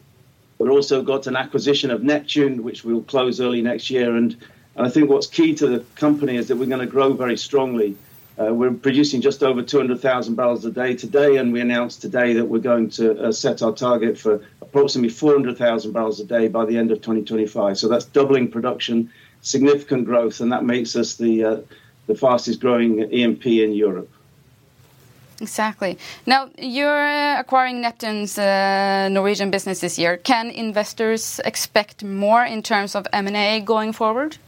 We've 0.59 0.71
also 0.71 1.03
got 1.03 1.27
an 1.27 1.37
acquisition 1.37 1.91
of 1.91 2.03
Neptune, 2.03 2.63
which 2.63 2.85
we'll 2.85 3.03
close 3.03 3.41
early 3.41 3.63
next 3.63 3.89
year, 3.91 4.15
and 4.15 4.37
and 4.77 4.87
I 4.87 4.91
think 4.91 5.09
what's 5.09 5.27
key 5.27 5.55
to 5.55 5.67
the 5.67 5.81
company 5.95 6.37
is 6.37 6.49
that 6.49 6.57
we're 6.57 6.67
going 6.67 6.81
to 6.81 6.87
grow 6.87 7.15
very 7.15 7.37
strongly. 7.37 7.97
Uh, 8.39 8.53
we're 8.53 8.73
producing 8.73 9.23
just 9.23 9.43
over 9.43 9.63
200,000 9.63 10.35
barrels 10.35 10.65
a 10.65 10.71
day 10.71 10.95
today, 10.95 11.37
and 11.37 11.53
we 11.53 11.61
announced 11.61 12.03
today 12.03 12.35
that 12.35 12.45
we're 12.45 12.59
going 12.59 12.91
to 12.91 13.29
uh, 13.29 13.33
set 13.33 13.63
our 13.63 13.73
target 13.73 14.19
for 14.19 14.43
approximately 14.61 15.09
400,000 15.09 15.93
barrels 15.93 16.21
a 16.21 16.25
day 16.25 16.47
by 16.49 16.67
the 16.67 16.77
end 16.77 16.91
of 16.91 16.99
2025. 16.99 17.79
So 17.79 17.89
that's 17.89 18.05
doubling 18.05 18.51
production, 18.51 19.11
significant 19.41 20.05
growth, 20.05 20.41
and 20.41 20.53
that 20.53 20.65
makes 20.65 20.97
us 20.97 21.15
the 21.15 21.45
uh, 21.45 21.57
the 22.07 22.15
fastest 22.15 22.61
growing 22.61 23.03
EMP 23.03 23.47
in 23.47 23.73
Europe. 23.73 24.09
Exactly. 25.41 25.99
Now 26.25 26.51
you're 26.57 27.09
uh, 27.09 27.41
acquiring 27.41 27.81
Neptune's 27.81 28.39
uh, 28.39 29.09
Norwegian 29.11 29.51
business 29.51 29.81
this 29.81 29.99
year. 29.99 30.17
Can 30.19 30.51
investors 30.51 31.41
expect 31.45 32.05
more 32.05 32.45
in 32.45 32.63
terms 32.63 32.95
of 32.95 33.07
M&A 33.13 33.61
going 33.61 33.93
forward? 33.93 34.39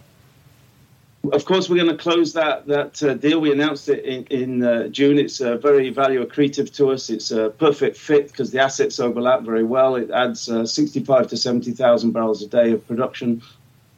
Of 1.33 1.45
course, 1.45 1.69
we're 1.69 1.77
going 1.77 1.91
to 1.91 2.03
close 2.03 2.33
that 2.35 2.67
that 2.67 3.03
uh, 3.03 3.15
deal. 3.15 3.41
We 3.41 3.53
announced 3.53 3.89
it 3.89 4.05
in, 4.05 4.25
in 4.27 4.65
uh, 4.65 4.89
June. 4.89 5.19
It's 5.19 5.41
uh, 5.41 5.57
very 5.57 5.91
value 5.91 6.25
accretive 6.25 6.73
to 6.77 6.91
us. 6.93 7.11
It's 7.11 7.31
a 7.31 7.51
perfect 7.51 7.97
fit 7.97 8.29
because 8.29 8.51
the 8.51 8.61
assets 8.61 9.01
overlap 9.01 9.43
very 9.43 9.65
well. 9.65 9.97
It 9.97 10.11
adds 10.11 10.49
uh, 10.49 10.65
65 10.65 11.29
to 11.29 11.37
70,000 11.37 12.13
barrels 12.13 12.43
a 12.43 12.47
day 12.47 12.73
of 12.73 12.87
production, 12.87 13.43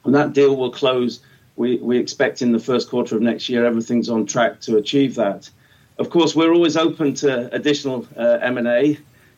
and 0.05 0.15
that 0.15 0.33
deal 0.33 0.57
will 0.57 0.73
close 0.73 1.21
we, 1.61 1.77
we 1.77 1.99
expect 1.99 2.41
in 2.41 2.53
the 2.53 2.59
first 2.59 2.89
quarter 2.89 3.15
of 3.15 3.21
next 3.21 3.49
year 3.50 3.67
everything's 3.67 4.09
on 4.09 4.25
track 4.25 4.61
to 4.62 4.79
achieve 4.79 5.15
that. 5.17 5.50
Of 5.99 6.09
course, 6.09 6.35
we're 6.35 6.55
always 6.55 6.77
open 6.77 7.12
to 7.17 7.55
additional 7.55 8.09
uh, 8.17 8.39
M&A 8.41 8.97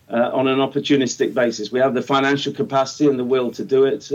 uh, 0.09 0.31
on 0.33 0.47
an 0.47 0.59
opportunistic 0.59 1.35
basis. 1.35 1.73
We 1.73 1.81
have 1.81 1.95
the 1.95 2.03
financial 2.03 2.53
capacity 2.53 3.09
and 3.09 3.19
the 3.19 3.25
will 3.25 3.51
to 3.51 3.65
do 3.65 3.87
it, 3.87 4.13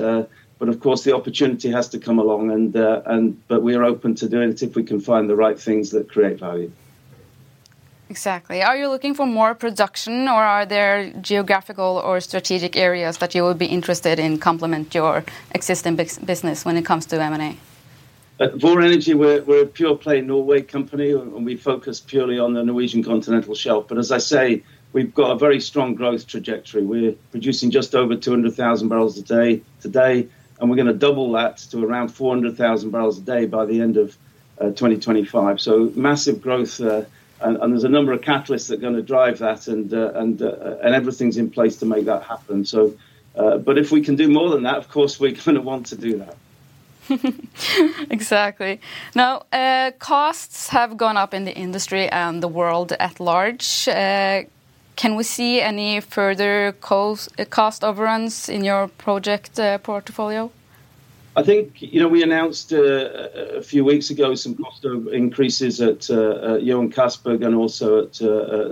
but 0.60 0.70
of 0.70 0.80
course 0.80 1.04
the 1.04 1.16
opportunity 1.16 1.70
has 1.70 1.90
to 1.90 2.00
come 2.00 2.20
along, 2.20 2.52
and 2.52 2.76
uh, 2.76 3.02
and 3.06 3.42
but 3.48 3.62
we 3.62 3.76
are 3.76 3.84
open 3.84 4.16
to 4.16 4.30
doing 4.30 4.50
it 4.50 4.62
if 4.64 4.76
we 4.76 4.84
can 4.84 5.00
find 5.00 5.30
the 5.30 5.36
right 5.36 5.60
things 5.60 5.92
that 5.92 6.10
create 6.10 6.40
value. 6.40 6.72
Exactly. 8.10 8.64
Are 8.64 8.78
you 8.78 8.88
looking 8.88 9.14
for 9.14 9.26
more 9.26 9.54
production, 9.54 10.28
or 10.28 10.42
are 10.42 10.66
there 10.66 11.12
geographical 11.22 12.02
or 12.06 12.22
strategic 12.22 12.78
areas 12.78 13.18
that 13.18 13.36
you 13.36 13.44
would 13.44 13.58
be 13.58 13.66
interested 13.66 14.18
in 14.18 14.38
complement 14.40 14.96
your 14.96 15.26
existing 15.54 15.96
business 15.98 16.64
when 16.64 16.78
it 16.78 16.86
comes 16.86 17.06
to 17.08 17.22
M&A? 17.22 17.58
At 18.40 18.56
Vår 18.56 18.82
Energy, 18.82 19.14
we're, 19.14 19.42
we're 19.44 19.64
a 19.64 19.66
pure 19.66 19.96
play 19.96 20.22
Norway 20.22 20.62
company, 20.62 21.12
and 21.12 21.46
we 21.46 21.58
focus 21.58 22.00
purely 22.00 22.40
on 22.40 22.54
the 22.54 22.64
Norwegian 22.64 23.04
continental 23.04 23.56
shelf. 23.56 23.88
But 23.90 23.98
as 23.98 24.12
I 24.12 24.20
say, 24.20 24.64
we've 24.94 25.14
got 25.14 25.32
a 25.32 25.36
very 25.36 25.60
strong 25.60 25.96
growth 25.96 26.28
trajectory. 26.28 26.84
We're 26.84 27.14
producing 27.32 27.72
just 27.72 27.96
over 27.96 28.16
200,000 28.16 28.88
barrels 28.88 29.18
a 29.18 29.24
day 29.24 29.62
today, 29.82 30.28
and 30.60 30.70
we're 30.70 30.76
going 30.76 30.88
to 30.88 30.94
double 30.94 31.32
that 31.34 31.58
to 31.58 31.84
around 31.84 32.10
400,000 32.10 32.92
barrels 32.92 33.18
a 33.18 33.22
day 33.22 33.46
by 33.46 33.66
the 33.66 33.82
end 33.82 33.98
of 33.98 34.18
uh, 34.60 34.66
2025. 34.66 35.62
So 35.62 35.92
massive 35.96 36.42
growth, 36.42 36.82
uh, 36.82 37.04
and, 37.40 37.58
and, 37.58 37.72
there's 37.72 37.84
a 37.84 37.90
number 37.90 38.14
of 38.14 38.22
catalysts 38.22 38.70
that 38.70 38.76
are 38.76 38.82
going 38.82 38.96
to 38.96 39.04
drive 39.04 39.38
that, 39.40 39.68
and 39.68 39.94
uh, 39.94 40.14
and 40.16 40.42
uh, 40.42 40.78
and 40.82 40.96
everything's 40.96 41.38
in 41.38 41.52
place 41.52 41.78
to 41.78 41.86
make 41.86 42.06
that 42.06 42.24
happen. 42.24 42.66
So, 42.66 42.96
uh, 43.36 43.60
but 43.60 43.78
if 43.78 43.92
we 43.92 44.02
can 44.02 44.16
do 44.16 44.28
more 44.28 44.50
than 44.50 44.64
that, 44.64 44.78
of 44.78 44.90
course, 44.90 45.20
we're 45.20 45.32
going 45.46 45.56
to 45.56 45.62
want 45.62 45.86
to 45.88 45.96
do 45.96 46.18
that. 46.18 46.36
exactly. 48.10 48.82
Now, 49.14 49.44
uh, 49.54 49.92
costs 50.00 50.70
have 50.70 50.98
gone 50.98 51.16
up 51.16 51.34
in 51.34 51.46
the 51.46 51.56
industry 51.56 52.10
and 52.10 52.42
the 52.42 52.48
world 52.48 52.92
at 52.94 53.20
large. 53.20 53.88
Can 54.98 55.16
we 55.16 55.24
see 55.24 55.62
any 55.62 56.02
further 56.02 56.74
cost, 56.82 57.30
uh, 57.40 57.88
overruns 57.88 58.50
in 58.50 58.64
your 58.64 58.88
project 58.88 59.60
uh, 59.60 59.78
portfolio? 59.78 60.50
I 61.36 61.44
think 61.44 61.80
you 61.80 62.00
know 62.00 62.08
we 62.08 62.24
announced 62.24 62.74
uh, 62.74 63.30
a 63.60 63.62
few 63.62 63.86
weeks 63.86 64.10
ago 64.10 64.34
some 64.34 64.56
cost 64.56 64.84
increases 64.84 65.80
at 65.82 66.10
Johan 66.10 66.92
Castberg 66.92 67.46
and 67.46 67.54
also 67.54 68.06
at 68.06 68.14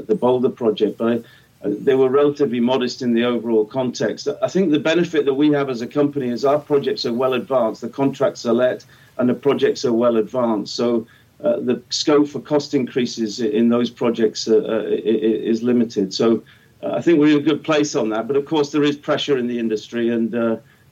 the 0.07 0.17
Balder 0.19 0.49
project, 0.49 0.97
but 0.97 1.23
they 1.63 1.93
were 1.93 2.09
relatively 2.09 2.59
modest 2.59 3.03
in 3.03 3.13
the 3.13 3.23
overall 3.23 3.65
context. 3.65 4.27
I 4.41 4.47
think 4.47 4.71
the 4.71 4.79
benefit 4.79 5.25
that 5.25 5.35
we 5.35 5.51
have 5.51 5.69
as 5.69 5.81
a 5.81 5.87
company 5.87 6.29
is 6.29 6.43
our 6.43 6.59
projects 6.59 7.05
are 7.05 7.13
well 7.13 7.33
advanced, 7.33 7.81
the 7.81 7.89
contracts 7.89 8.47
are 8.47 8.53
let, 8.53 8.83
and 9.19 9.29
the 9.29 9.35
projects 9.35 9.85
are 9.85 9.93
well 9.93 10.17
advanced. 10.17 10.75
So 10.75 11.05
uh, 11.43 11.59
the 11.59 11.81
scope 11.89 12.27
for 12.27 12.39
cost 12.39 12.73
increases 12.73 13.39
in 13.39 13.69
those 13.69 13.89
projects 13.89 14.47
uh, 14.47 14.55
uh 14.55 14.83
is 14.87 15.61
limited. 15.63 16.13
So 16.13 16.43
uh, 16.81 16.93
I 16.93 17.01
think 17.01 17.19
we're 17.19 17.37
in 17.37 17.43
a 17.43 17.47
good 17.49 17.63
place 17.63 17.95
on 17.95 18.09
that. 18.09 18.27
But 18.27 18.37
of 18.37 18.45
course, 18.45 18.71
there 18.71 18.83
is 18.83 18.95
pressure 18.95 19.37
in 19.37 19.47
the 19.47 19.59
industry, 19.59 20.09
and 20.09 20.33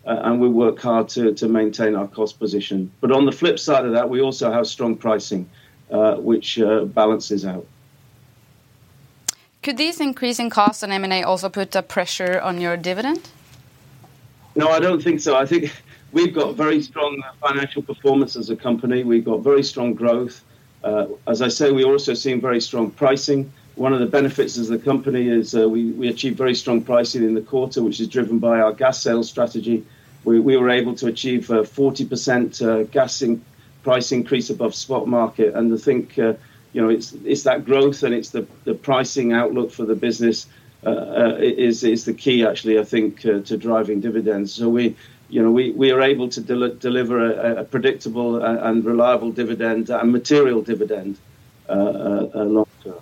and 0.05 0.41
we 0.41 0.49
work 0.49 0.81
hard 0.81 1.07
to, 1.09 1.33
to 1.33 1.47
maintain 1.47 1.95
our 1.95 2.07
cost 2.07 2.37
position. 2.37 2.91
But 2.99 3.11
on 3.13 3.25
the 3.25 3.31
flip 3.31 3.57
side 3.57 3.85
of 3.85 3.93
that, 3.93 4.09
we 4.09 4.19
also 4.19 4.51
have 4.51 4.67
strong 4.67 4.97
pricing, 4.97 5.49
which 6.17 6.59
balances 6.93 7.45
out. 7.45 7.65
Could 9.61 9.77
these 9.77 10.01
increasing 10.01 10.49
costs 10.49 10.83
on 10.83 10.91
M&A 10.91 11.23
also 11.23 11.47
put 11.47 11.73
a 11.73 11.81
pressure 11.81 12.41
on 12.41 12.59
your 12.59 12.75
dividend? 12.75 13.29
No, 14.55 14.67
I 14.67 14.81
don't 14.81 15.01
think 15.01 15.21
so. 15.21 15.37
I 15.37 15.45
think 15.45 15.71
we've 16.13 16.33
got 16.33 16.55
very 16.55 16.81
strong 16.81 17.21
financial 17.41 17.81
performance 17.81 18.35
as 18.35 18.49
a 18.49 18.55
company. 18.55 19.03
We've 19.03 19.25
got 19.25 19.41
very 19.41 19.63
strong 19.63 19.93
growth. 19.93 20.43
Uh, 20.83 21.07
as 21.27 21.41
I 21.41 21.47
say, 21.47 21.71
we're 21.71 21.91
also 21.91 22.13
seeing 22.13 22.39
very 22.39 22.61
strong 22.61 22.91
pricing. 22.91 23.51
One 23.75 23.93
of 23.93 23.99
the 23.99 24.05
benefits 24.05 24.57
as 24.57 24.69
a 24.69 24.77
company 24.77 25.27
is 25.27 25.55
uh, 25.55 25.67
we, 25.67 25.91
we 25.91 26.07
achieved 26.07 26.37
very 26.37 26.55
strong 26.55 26.81
pricing 26.81 27.23
in 27.23 27.33
the 27.33 27.41
quarter, 27.41 27.83
which 27.83 27.99
is 27.99 28.07
driven 28.07 28.39
by 28.39 28.59
our 28.59 28.71
gas 28.71 29.01
sales 29.01 29.29
strategy. 29.29 29.85
We, 30.23 30.39
we 30.39 30.55
were 30.57 30.69
able 30.69 30.95
to 30.95 31.07
achieve 31.07 31.49
a 31.49 31.63
40% 31.63 32.61
uh, 32.61 32.83
gas 32.83 33.21
in, 33.21 33.43
price 33.81 34.11
increase 34.11 34.49
above 34.49 34.75
spot 34.75 35.07
market. 35.07 35.53
And 35.55 35.73
I 35.73 35.77
think 35.77 36.17
uh, 36.19 36.33
you 36.73 36.81
know, 36.81 36.89
it's 36.89 37.13
it's 37.23 37.43
that 37.43 37.65
growth 37.65 38.03
and 38.03 38.13
it's 38.13 38.29
the, 38.29 38.45
the 38.65 38.73
pricing 38.73 39.31
outlook 39.31 39.71
for 39.71 39.85
the 39.85 39.95
business 39.95 40.47
uh, 40.85 40.89
uh, 40.89 41.37
is 41.39 41.83
is 41.83 42.03
the 42.03 42.13
key 42.13 42.45
actually 42.45 42.79
I 42.79 42.83
think 42.83 43.25
uh, 43.25 43.39
to 43.41 43.57
driving 43.57 44.01
dividends. 44.01 44.53
So 44.53 44.67
we 44.69 44.95
you 45.33 45.41
know 45.41 45.51
we, 45.51 45.71
we 45.71 45.91
are 45.91 46.01
able 46.01 46.29
to 46.29 46.41
del- 46.41 46.75
deliver 46.75 47.17
a, 47.19 47.61
a, 47.61 47.63
predictable 47.63 48.43
and 48.43 48.85
reliable 48.85 49.31
dividend 49.31 49.89
and 49.89 50.11
material 50.11 50.61
dividend 50.61 51.17
uh, 51.69 51.73
uh, 51.73 52.43
long 52.43 52.67
term. 52.83 52.99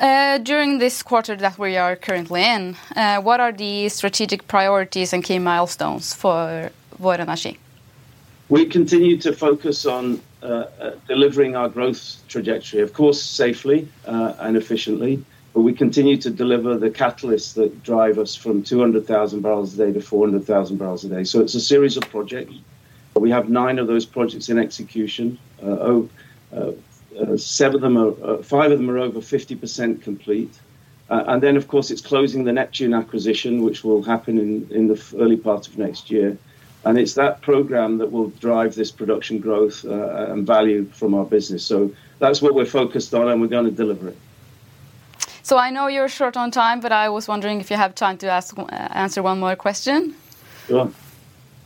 Uh, 0.00 0.38
during 0.38 0.78
this 0.78 1.02
quarter 1.02 1.36
that 1.36 1.58
we 1.58 1.76
are 1.76 1.94
currently 1.94 2.42
in, 2.42 2.74
what 3.22 3.38
are 3.38 3.52
the 3.52 3.88
strategic 3.88 4.46
priorities 4.48 5.12
and 5.12 5.22
key 5.22 5.38
milestones 5.38 6.14
for 6.14 6.70
Vår 6.98 7.18
Energi? 7.18 7.56
We 8.48 8.64
continue 8.66 9.16
to 9.18 9.32
focus 9.32 9.86
on 9.86 10.20
uh, 10.42 10.46
uh, 10.46 10.90
delivering 11.06 11.54
our 11.54 11.68
growth 11.68 12.16
trajectory, 12.28 12.80
of 12.80 12.92
course, 12.94 13.22
safely 13.22 13.86
uh, 14.06 14.32
and 14.40 14.56
efficiently. 14.56 15.22
But 15.52 15.62
we 15.62 15.72
continue 15.72 16.16
to 16.18 16.30
deliver 16.30 16.78
the 16.78 16.90
catalysts 16.90 17.54
that 17.54 17.82
drive 17.82 18.18
us 18.18 18.36
from 18.36 18.62
200,000 18.62 19.40
barrels 19.40 19.74
a 19.74 19.86
day 19.86 19.92
to 19.92 20.00
400,000 20.00 20.76
barrels 20.76 21.04
a 21.04 21.08
day. 21.08 21.24
So 21.24 21.40
it's 21.40 21.54
a 21.54 21.60
series 21.60 21.96
of 21.96 22.04
projects. 22.08 22.54
We 23.14 23.30
have 23.30 23.48
nine 23.48 23.78
of 23.78 23.88
those 23.88 24.06
projects 24.06 24.48
in 24.48 24.58
execution. 24.58 25.38
Oh, 25.60 26.08
seven 27.36 27.76
of 27.76 27.80
them 27.80 27.96
are, 27.96 28.42
five 28.42 28.70
of 28.70 28.78
them 28.78 28.90
are 28.90 28.98
over 28.98 29.20
50% 29.20 30.02
complete. 30.02 30.52
Uh, 31.08 31.24
and 31.26 31.42
then, 31.42 31.56
of 31.56 31.66
course, 31.66 31.90
it's 31.90 32.00
closing 32.00 32.44
the 32.44 32.52
Neptune 32.52 32.94
acquisition, 32.94 33.62
which 33.62 33.82
will 33.82 34.02
happen 34.02 34.38
in, 34.38 34.68
in 34.70 34.86
the 34.86 35.14
early 35.18 35.36
part 35.36 35.66
of 35.66 35.76
next 35.76 36.10
year. 36.10 36.38
And 36.84 36.98
it's 36.98 37.14
that 37.14 37.42
program 37.42 37.98
that 37.98 38.10
will 38.10 38.28
drive 38.28 38.74
this 38.74 38.90
production 38.90 39.38
growth 39.38 39.84
uh, 39.84 40.32
and 40.32 40.46
value 40.46 40.86
from 40.92 41.14
our 41.14 41.24
business. 41.24 41.64
So 41.64 41.92
that's 42.20 42.40
what 42.40 42.54
we're 42.54 42.64
focused 42.64 43.12
on, 43.12 43.28
and 43.28 43.40
we're 43.40 43.48
going 43.48 43.64
to 43.64 43.72
deliver 43.72 44.08
it. 44.08 44.16
So 45.42 45.56
I 45.56 45.70
know 45.70 45.88
you're 45.88 46.08
short 46.08 46.36
on 46.36 46.50
time, 46.50 46.80
but 46.80 46.92
I 46.92 47.08
was 47.08 47.28
wondering 47.28 47.60
if 47.60 47.70
you 47.70 47.76
have 47.76 47.94
time 47.94 48.18
to 48.18 48.26
ask, 48.28 48.58
uh, 48.58 48.64
answer 48.70 49.22
one 49.22 49.38
more 49.40 49.56
question. 49.56 50.14
Sure. 50.66 50.90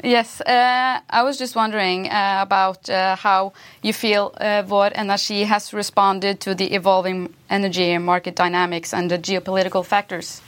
Yes, 0.03 0.43
uh, 0.43 1.01
I 1.09 1.23
was 1.23 1.39
just 1.39 1.57
wondering 1.57 2.11
uh, 2.11 2.41
about 2.43 2.91
uh, 2.91 3.17
how 3.17 3.55
you 3.83 3.95
feel 3.95 4.35
uh, 4.37 4.63
Vår 4.67 4.91
Energi 4.91 5.47
has 5.47 5.73
responded 5.73 6.41
to 6.41 6.55
the 6.55 6.75
evolving 6.75 7.35
energy 7.49 7.97
market 7.97 8.37
dynamics 8.37 8.93
and 8.93 9.11
the 9.11 9.19
geopolitical 9.19 9.83
factors. 9.83 10.43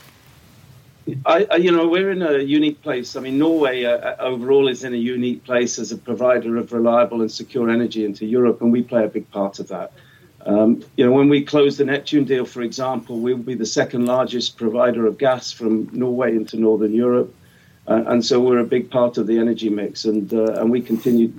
I, 1.25 1.47
I, 1.49 1.55
you 1.55 1.71
know, 1.71 1.87
we're 1.87 2.11
in 2.11 2.21
a 2.21 2.39
unique 2.39 2.81
place. 2.83 3.15
I 3.15 3.21
mean, 3.21 3.39
Norway 3.39 3.85
uh, 3.85 3.97
uh, 3.97 4.15
overall 4.19 4.67
is 4.67 4.83
in 4.83 4.93
a 4.93 4.97
unique 4.97 5.43
place 5.43 5.79
as 5.79 5.91
a 5.91 5.97
provider 5.97 6.57
of 6.57 6.71
reliable 6.71 7.21
and 7.21 7.31
secure 7.31 7.69
energy 7.69 8.05
into 8.05 8.25
Europe, 8.25 8.61
and 8.61 8.71
we 8.71 8.83
play 8.83 9.05
a 9.05 9.07
big 9.07 9.31
part 9.31 9.59
of 9.59 9.69
that. 9.69 9.91
Um, 10.45 10.83
you 10.95 11.05
know, 11.05 11.11
when 11.11 11.29
we 11.29 11.43
close 11.43 11.77
the 11.77 11.85
Neptune 11.85 12.25
deal, 12.25 12.45
for 12.45 12.61
example, 12.61 13.19
we'll 13.19 13.37
be 13.37 13.55
the 13.55 13.65
second 13.65 14.05
largest 14.05 14.57
provider 14.57 15.05
of 15.05 15.17
gas 15.17 15.51
from 15.51 15.89
Norway 15.91 16.35
into 16.35 16.57
Northern 16.57 16.93
Europe, 16.93 17.33
uh, 17.87 18.03
and 18.07 18.25
so 18.25 18.39
we're 18.39 18.59
a 18.59 18.65
big 18.65 18.89
part 18.89 19.17
of 19.17 19.27
the 19.27 19.39
energy 19.39 19.69
mix, 19.69 20.05
and 20.05 20.33
uh, 20.33 20.53
and 20.53 20.71
we 20.71 20.81
continue. 20.81 21.33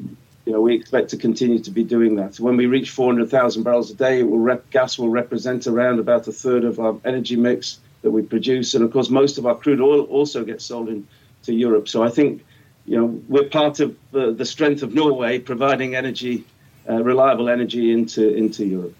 You 0.44 0.54
know, 0.54 0.62
we 0.62 0.74
expect 0.74 1.10
to 1.10 1.18
continue 1.18 1.58
to 1.58 1.70
be 1.70 1.84
doing 1.84 2.16
that. 2.16 2.40
When 2.40 2.56
we 2.56 2.64
reach 2.64 2.88
400,000 2.88 3.64
barrels 3.64 3.90
a 3.90 3.94
day, 3.94 4.22
will 4.22 4.38
rep- 4.38 4.70
gas 4.70 4.98
will 4.98 5.10
represent 5.10 5.66
around 5.66 5.98
about 5.98 6.26
a 6.26 6.32
third 6.32 6.64
of 6.64 6.80
our 6.80 6.98
energy 7.04 7.36
mix 7.36 7.80
that 8.00 8.10
we 8.10 8.22
produce. 8.22 8.74
And 8.74 8.82
of 8.82 8.90
course, 8.90 9.10
most 9.10 9.38
of 9.38 9.46
our 9.46 9.54
crude 9.54 9.80
oil 9.80 10.04
also 10.04 10.44
gets 10.44 10.64
sold 10.64 10.88
into 10.88 11.52
Europe. 11.52 11.86
So 11.86 12.02
I 12.02 12.08
think, 12.08 12.44
you 12.86 12.96
know, 12.96 13.20
we're 13.28 13.44
part 13.44 13.80
of 13.80 13.96
the, 14.12 14.32
the 14.32 14.46
strength 14.46 14.82
of 14.82 14.94
Norway 14.94 15.38
providing 15.38 15.94
energy, 15.94 16.44
Uh, 16.88 17.02
reliable 17.02 17.50
energy 17.50 17.92
into, 17.92 18.34
into 18.34 18.64
Europe. 18.64 18.94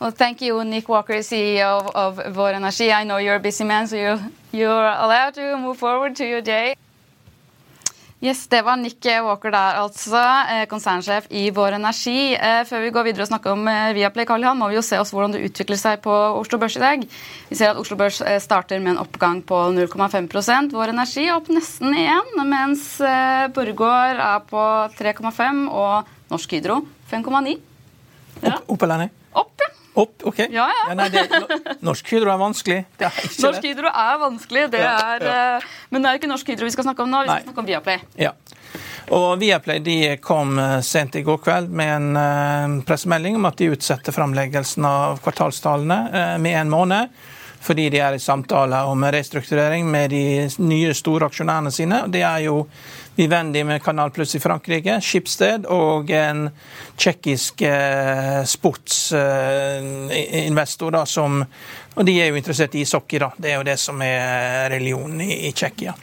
Well, 0.00 0.12
thank 0.12 0.40
you, 0.40 0.62
Nick 0.62 0.88
Walker, 0.88 1.14
CEO 1.14 1.90
of 1.92 2.20
Vår 2.34 2.52
Energi. 2.52 2.92
I 2.94 3.02
know 3.02 3.16
you're 3.16 3.34
a 3.34 3.40
busy 3.40 3.64
man, 3.64 3.88
so 3.88 3.96
you, 3.96 4.32
you're 4.52 4.70
allowed 4.70 5.34
to 5.34 5.56
move 5.56 5.78
forward 5.78 6.14
to 6.16 6.24
your 6.24 6.42
day. 6.42 6.76
Yes, 8.20 8.46
Det 8.48 8.62
var 8.62 8.76
Nick 8.76 9.04
Walker 9.04 9.50
der, 9.52 9.76
altså. 9.76 10.20
Eh, 10.48 10.62
konsernsjef 10.66 11.26
i 11.36 11.50
Vår 11.52 11.74
Energi. 11.76 12.32
Eh, 12.32 12.62
før 12.64 12.80
vi 12.86 12.92
går 12.94 13.04
videre 13.04 13.26
og 13.26 13.28
snakker 13.28 13.52
om 13.52 13.68
eh, 13.68 13.92
Viaplay, 13.92 14.24
Karl 14.24 14.46
må 14.56 14.70
vi 14.70 14.78
jo 14.78 14.82
se 14.82 14.96
oss 14.96 15.12
hvordan 15.12 15.34
det 15.34 15.42
utvikler 15.44 15.76
seg 15.76 16.00
på 16.00 16.14
Oslo 16.40 16.56
Børs 16.58 16.78
i 16.78 16.80
dag. 16.80 17.04
Vi 17.50 17.58
ser 17.58 17.74
at 17.74 17.80
Oslo 17.82 17.98
Børs 18.00 18.22
starter 18.40 18.80
med 18.80 18.94
en 18.94 19.02
oppgang 19.04 19.42
på 19.44 19.60
0,5 19.76 20.72
Vår 20.72 20.94
Energi 20.94 21.26
er 21.26 21.36
opp 21.36 21.52
nesten 21.52 21.92
igjen, 21.92 22.32
mens 22.48 22.88
Borregaard 23.52 24.24
er 24.30 24.48
på 24.48 24.64
3,5 24.96 25.66
og 25.68 26.08
Norsk 26.32 26.56
Hydro 26.56 26.80
5,9. 27.12 27.58
Ja. 28.40 28.56
Opp, 28.56 28.70
opp 28.78 28.88
eller 28.88 29.04
ned? 29.04 29.24
Opp, 29.36 29.52
ja. 29.60 29.75
Opp, 29.96 30.22
ok. 30.28 30.38
Ja, 30.38 30.66
ja. 30.68 30.82
ja 30.88 30.94
nei, 30.98 31.06
det, 31.08 31.22
norsk 31.86 32.10
Hydro 32.12 32.32
er 32.34 32.40
vanskelig. 32.40 32.82
Er 33.00 33.20
norsk 33.40 33.64
Hydro 33.64 33.88
er 33.88 34.18
vanskelig, 34.20 34.64
det 34.74 34.82
er, 34.84 35.24
uh, 35.24 35.70
men 35.88 36.04
det 36.04 36.10
er 36.10 36.16
jo 36.16 36.20
ikke 36.20 36.30
Norsk 36.34 36.50
Hydro 36.52 36.68
vi 36.68 36.74
skal 36.74 36.84
snakke 36.90 37.06
om 37.06 37.14
nå. 37.14 37.22
Vi 37.24 37.30
skal 37.30 37.40
nei. 37.40 37.46
snakke 37.46 37.62
om 37.64 37.70
Viaplay. 37.70 38.02
Ja. 38.20 38.34
Og 39.16 39.28
Viaplay 39.40 39.80
de 39.80 39.96
kom 40.20 40.58
eh, 40.58 40.80
sent 40.84 41.14
i 41.16 41.22
går 41.24 41.38
kveld 41.38 41.72
med 41.78 41.92
en 41.94 42.18
uh, 42.18 42.84
pressemelding 42.84 43.38
om 43.38 43.48
at 43.48 43.56
de 43.56 43.70
utsetter 43.72 44.12
framleggelsen 44.12 44.84
av 44.84 45.22
kvartalstallene 45.24 46.36
med 46.42 46.60
en 46.60 46.72
måned. 46.72 47.16
Fordi 47.66 47.88
de 47.90 47.98
er 47.98 48.14
i 48.14 48.22
samtale 48.22 48.82
om 48.86 49.00
restrukturering 49.10 49.88
med 49.90 50.12
de 50.12 50.24
nye 50.62 50.92
store 50.94 51.26
aksjonærene 51.30 51.72
sine. 51.74 52.04
Det 52.12 52.22
er 52.22 52.44
jo 52.44 52.60
Vivendi 53.16 53.64
med 53.64 53.82
Kanal 53.82 54.10
Pluss 54.10 54.34
i 54.36 54.40
Frankrike, 54.40 55.00
Schibsted 55.00 55.64
og 55.72 56.10
en 56.12 56.50
tsjekkisk 56.96 57.62
uh, 57.64 58.44
sportsinvestor 58.44 60.90
da, 60.92 61.06
som 61.08 61.44
Og 61.96 62.04
de 62.04 62.20
er 62.20 62.28
jo 62.28 62.36
interessert 62.36 62.74
i 62.76 62.84
ishockey, 62.84 63.18
da. 63.22 63.30
Det 63.40 63.50
er 63.50 63.56
jo 63.56 63.64
det 63.64 63.78
som 63.80 64.02
er 64.04 64.68
religionen 64.68 65.20
i, 65.24 65.48
i 65.48 65.52
Tsjekkia. 65.56 65.94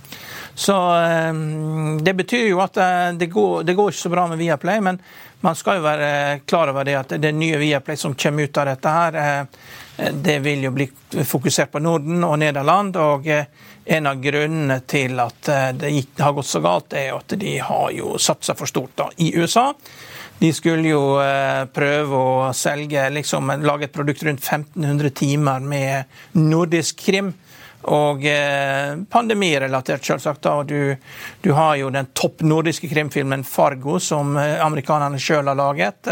Så 0.56 0.94
ehm, 0.94 2.04
det 2.04 2.14
betyr 2.14 2.48
jo 2.48 2.62
at 2.62 2.78
eh, 2.78 3.12
det 3.18 3.32
går, 3.34 3.64
det 3.64 3.74
går, 3.74 3.90
ikke 3.90 4.02
så 4.02 4.10
bra 4.10 4.28
med 4.28 4.38
Viaplay, 4.38 4.82
men 4.82 5.00
man 5.42 5.58
skal 5.58 5.80
jo 5.80 5.86
være 5.86 6.40
klar 6.46 6.72
over 6.72 6.86
det 6.88 6.98
at 6.98 7.16
det 7.22 7.34
nye 7.36 7.58
Viaplay 7.62 7.98
som 7.98 8.16
kommer 8.16 8.46
ut 8.46 8.58
av 8.58 8.70
dette 8.70 8.94
her, 8.98 9.18
eh, 9.22 9.72
det 9.98 10.40
vil 10.40 10.64
jo 10.66 10.72
bli 10.74 10.88
fokusert 11.26 11.72
på 11.72 11.82
Norden 11.84 12.24
og 12.26 12.40
Nederland. 12.42 12.98
og 12.98 13.28
eh, 13.28 13.46
en 13.86 14.08
av 14.08 14.22
grunnene 14.24 14.80
til 14.88 15.20
at 15.20 15.50
det 15.76 15.90
har 16.18 16.34
gått 16.34 16.48
så 16.48 16.62
galt, 16.64 16.94
er 16.96 17.18
at 17.18 17.34
de 17.36 17.58
har 17.60 17.90
jo 17.92 18.14
satsa 18.16 18.56
for 18.56 18.66
stort 18.66 18.94
da, 18.96 19.10
i 19.18 19.34
USA. 19.36 19.74
De 20.40 20.54
skulle 20.56 20.88
jo 20.88 21.02
prøve 21.76 22.16
å 22.16 22.54
selge, 22.56 23.04
liksom 23.12 23.52
lage 23.60 23.90
et 23.90 23.94
produkt 23.94 24.24
rundt 24.24 24.40
1500 24.40 25.12
timer 25.20 25.68
med 25.68 26.16
nordisk 26.40 27.04
krim. 27.04 27.34
Og 27.92 28.24
eh, 28.26 28.96
pandemirelatert, 29.10 30.06
selvsagt. 30.06 30.44
Da. 30.44 30.64
Du, 30.64 30.96
du, 31.42 31.52
har 31.52 31.76
jo 31.76 31.90
den 31.92 32.08
topp 32.16 32.44
nordiske 32.48 32.88
krimfilmen 32.88 33.44
'Fargo', 33.44 34.00
som 34.00 34.38
eh, 34.38 34.60
amerikanerne 34.64 35.20
sjøl 35.20 35.52
har 35.52 35.60
laget. 35.60 36.12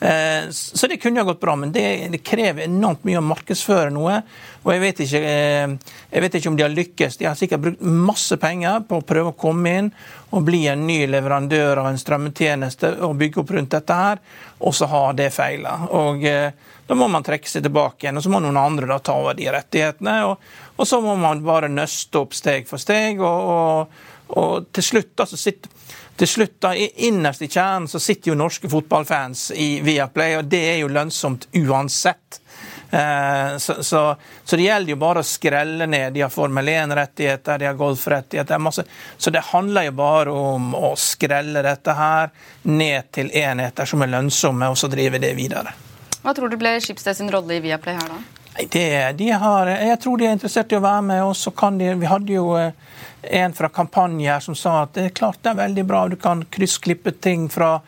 Eh, 0.00 0.50
så 0.50 0.86
det 0.86 0.96
kunne 0.96 1.20
jo 1.20 1.26
gått 1.28 1.40
bra, 1.40 1.54
men 1.56 1.72
det, 1.72 2.08
det, 2.08 2.22
krever 2.24 2.64
enormt 2.64 3.02
mye 3.04 3.20
å 3.20 3.24
markedsføre 3.24 3.92
noe. 3.92 4.22
Og 4.62 4.72
jeg 4.72 4.80
vet, 4.80 5.02
ikke, 5.04 5.20
eh, 5.28 5.96
jeg 6.14 6.24
vet 6.24 6.38
ikke 6.38 6.52
om 6.52 6.56
de 6.56 6.64
har 6.64 6.72
lykkes. 6.72 7.18
De 7.20 7.28
har 7.28 7.36
sikkert 7.36 7.64
brukt 7.66 7.84
masse 7.84 8.38
penger 8.40 8.80
på 8.88 9.00
å 9.00 9.04
prøve 9.04 9.34
å 9.34 9.36
komme 9.36 9.74
inn 9.76 9.92
og 10.30 10.46
bli 10.46 10.62
en 10.72 10.86
ny 10.88 11.02
leverandør 11.10 11.82
av 11.82 11.90
en 11.90 12.00
strømmetjeneste 12.00 12.94
og 13.04 13.18
bygge 13.20 13.42
opp 13.42 13.52
rundt 13.56 13.74
dette 13.76 13.96
her, 13.98 14.20
og 14.64 14.76
så 14.76 14.88
har 14.88 15.16
det 15.18 15.28
feila. 15.36 15.76
Og 15.98 16.24
eh, 16.24 16.54
da 16.88 16.96
må 16.96 17.10
man 17.12 17.26
trekke 17.26 17.50
seg 17.50 17.66
tilbake 17.66 18.06
igjen, 18.06 18.16
og 18.16 18.24
så 18.24 18.32
må 18.32 18.40
noen 18.40 18.60
andre 18.60 18.88
da 18.88 19.00
ta 19.04 19.18
over 19.20 19.36
de 19.36 19.50
rettighetene. 19.52 20.16
Og, 20.30 20.48
og 20.80 20.88
så 20.88 21.02
må 21.04 21.12
man 21.20 21.44
bare 21.44 21.68
nøste 21.68 22.24
opp 22.24 22.32
steg 22.38 22.64
for 22.70 22.80
steg, 22.80 23.20
og, 23.20 23.52
og, 23.52 24.40
og 24.40 24.70
til 24.72 24.88
slutt 24.94 25.12
da, 25.20 25.28
så 25.28 25.36
sitter 25.38 25.76
til 26.20 26.28
slutt 26.28 26.58
da, 26.60 26.74
Innerst 26.76 27.42
i 27.42 27.48
kjernen 27.48 27.88
så 27.88 28.00
sitter 28.02 28.32
jo 28.32 28.36
norske 28.36 28.68
fotballfans 28.68 29.50
i 29.56 29.80
Viaplay, 29.84 30.36
og 30.36 30.50
det 30.52 30.60
er 30.74 30.78
jo 30.82 30.90
lønnsomt 30.92 31.46
uansett. 31.56 32.40
Eh, 32.90 33.56
så, 33.56 33.78
så, 33.84 34.16
så, 34.44 34.56
det 34.56 34.66
gjelder 34.66 34.92
jo 34.92 34.98
bare 35.00 35.22
å 35.22 35.26
skrelle 35.26 35.86
ned. 35.88 36.12
De 36.12 36.24
har 36.24 36.32
Formel 36.32 36.68
1-rettigheter, 36.68 37.62
de 37.62 37.70
har 37.70 37.78
golfrettigheter. 37.78 38.58
masse. 38.58 38.84
Så 39.16 39.32
det 39.32 39.46
handler 39.52 39.88
jo 39.88 39.94
bare 39.96 40.34
om 40.34 40.74
å 40.74 40.92
skrelle 40.98 41.62
dette 41.64 41.94
her 41.96 42.34
ned 42.68 43.08
til 43.16 43.30
enheter 43.32 43.88
som 43.88 44.04
er 44.04 44.12
lønnsomme, 44.12 44.68
og 44.68 44.76
så 44.78 44.90
drive 44.92 45.22
det 45.22 45.32
videre. 45.38 45.72
Hva 46.20 46.36
tror 46.36 46.52
du 46.52 46.58
ble 46.60 46.76
Schibsted 46.84 47.16
sin 47.16 47.32
rolle 47.32 47.56
i 47.56 47.64
Viaplay 47.64 47.96
her, 47.96 48.12
da? 48.12 48.20
Det, 48.60 49.12
de 49.16 49.30
har, 49.40 49.70
jeg 49.72 50.00
tror 50.02 50.18
de 50.18 50.26
er 50.26 50.34
interessert 50.36 50.72
i 50.74 50.76
å 50.76 50.84
være 50.84 51.02
med. 51.06 51.22
og 51.24 51.36
så 51.38 51.52
kan 51.54 51.78
de, 51.78 51.94
Vi 51.96 52.10
hadde 52.10 52.34
jo 52.34 52.50
eh, 52.58 52.74
en 53.22 53.52
fra 53.52 53.68
kampanjer 53.68 54.40
som 54.40 54.54
sa 54.56 54.82
at 54.82 54.94
det 54.96 55.04
er 55.04 55.16
klart 55.16 55.42
det 55.42 55.52
er 55.52 55.62
veldig 55.64 55.84
bra, 55.84 56.06
du 56.08 56.16
kan 56.20 56.44
kryssklippe 56.50 57.12
ting 57.20 57.48
fra 57.52 57.78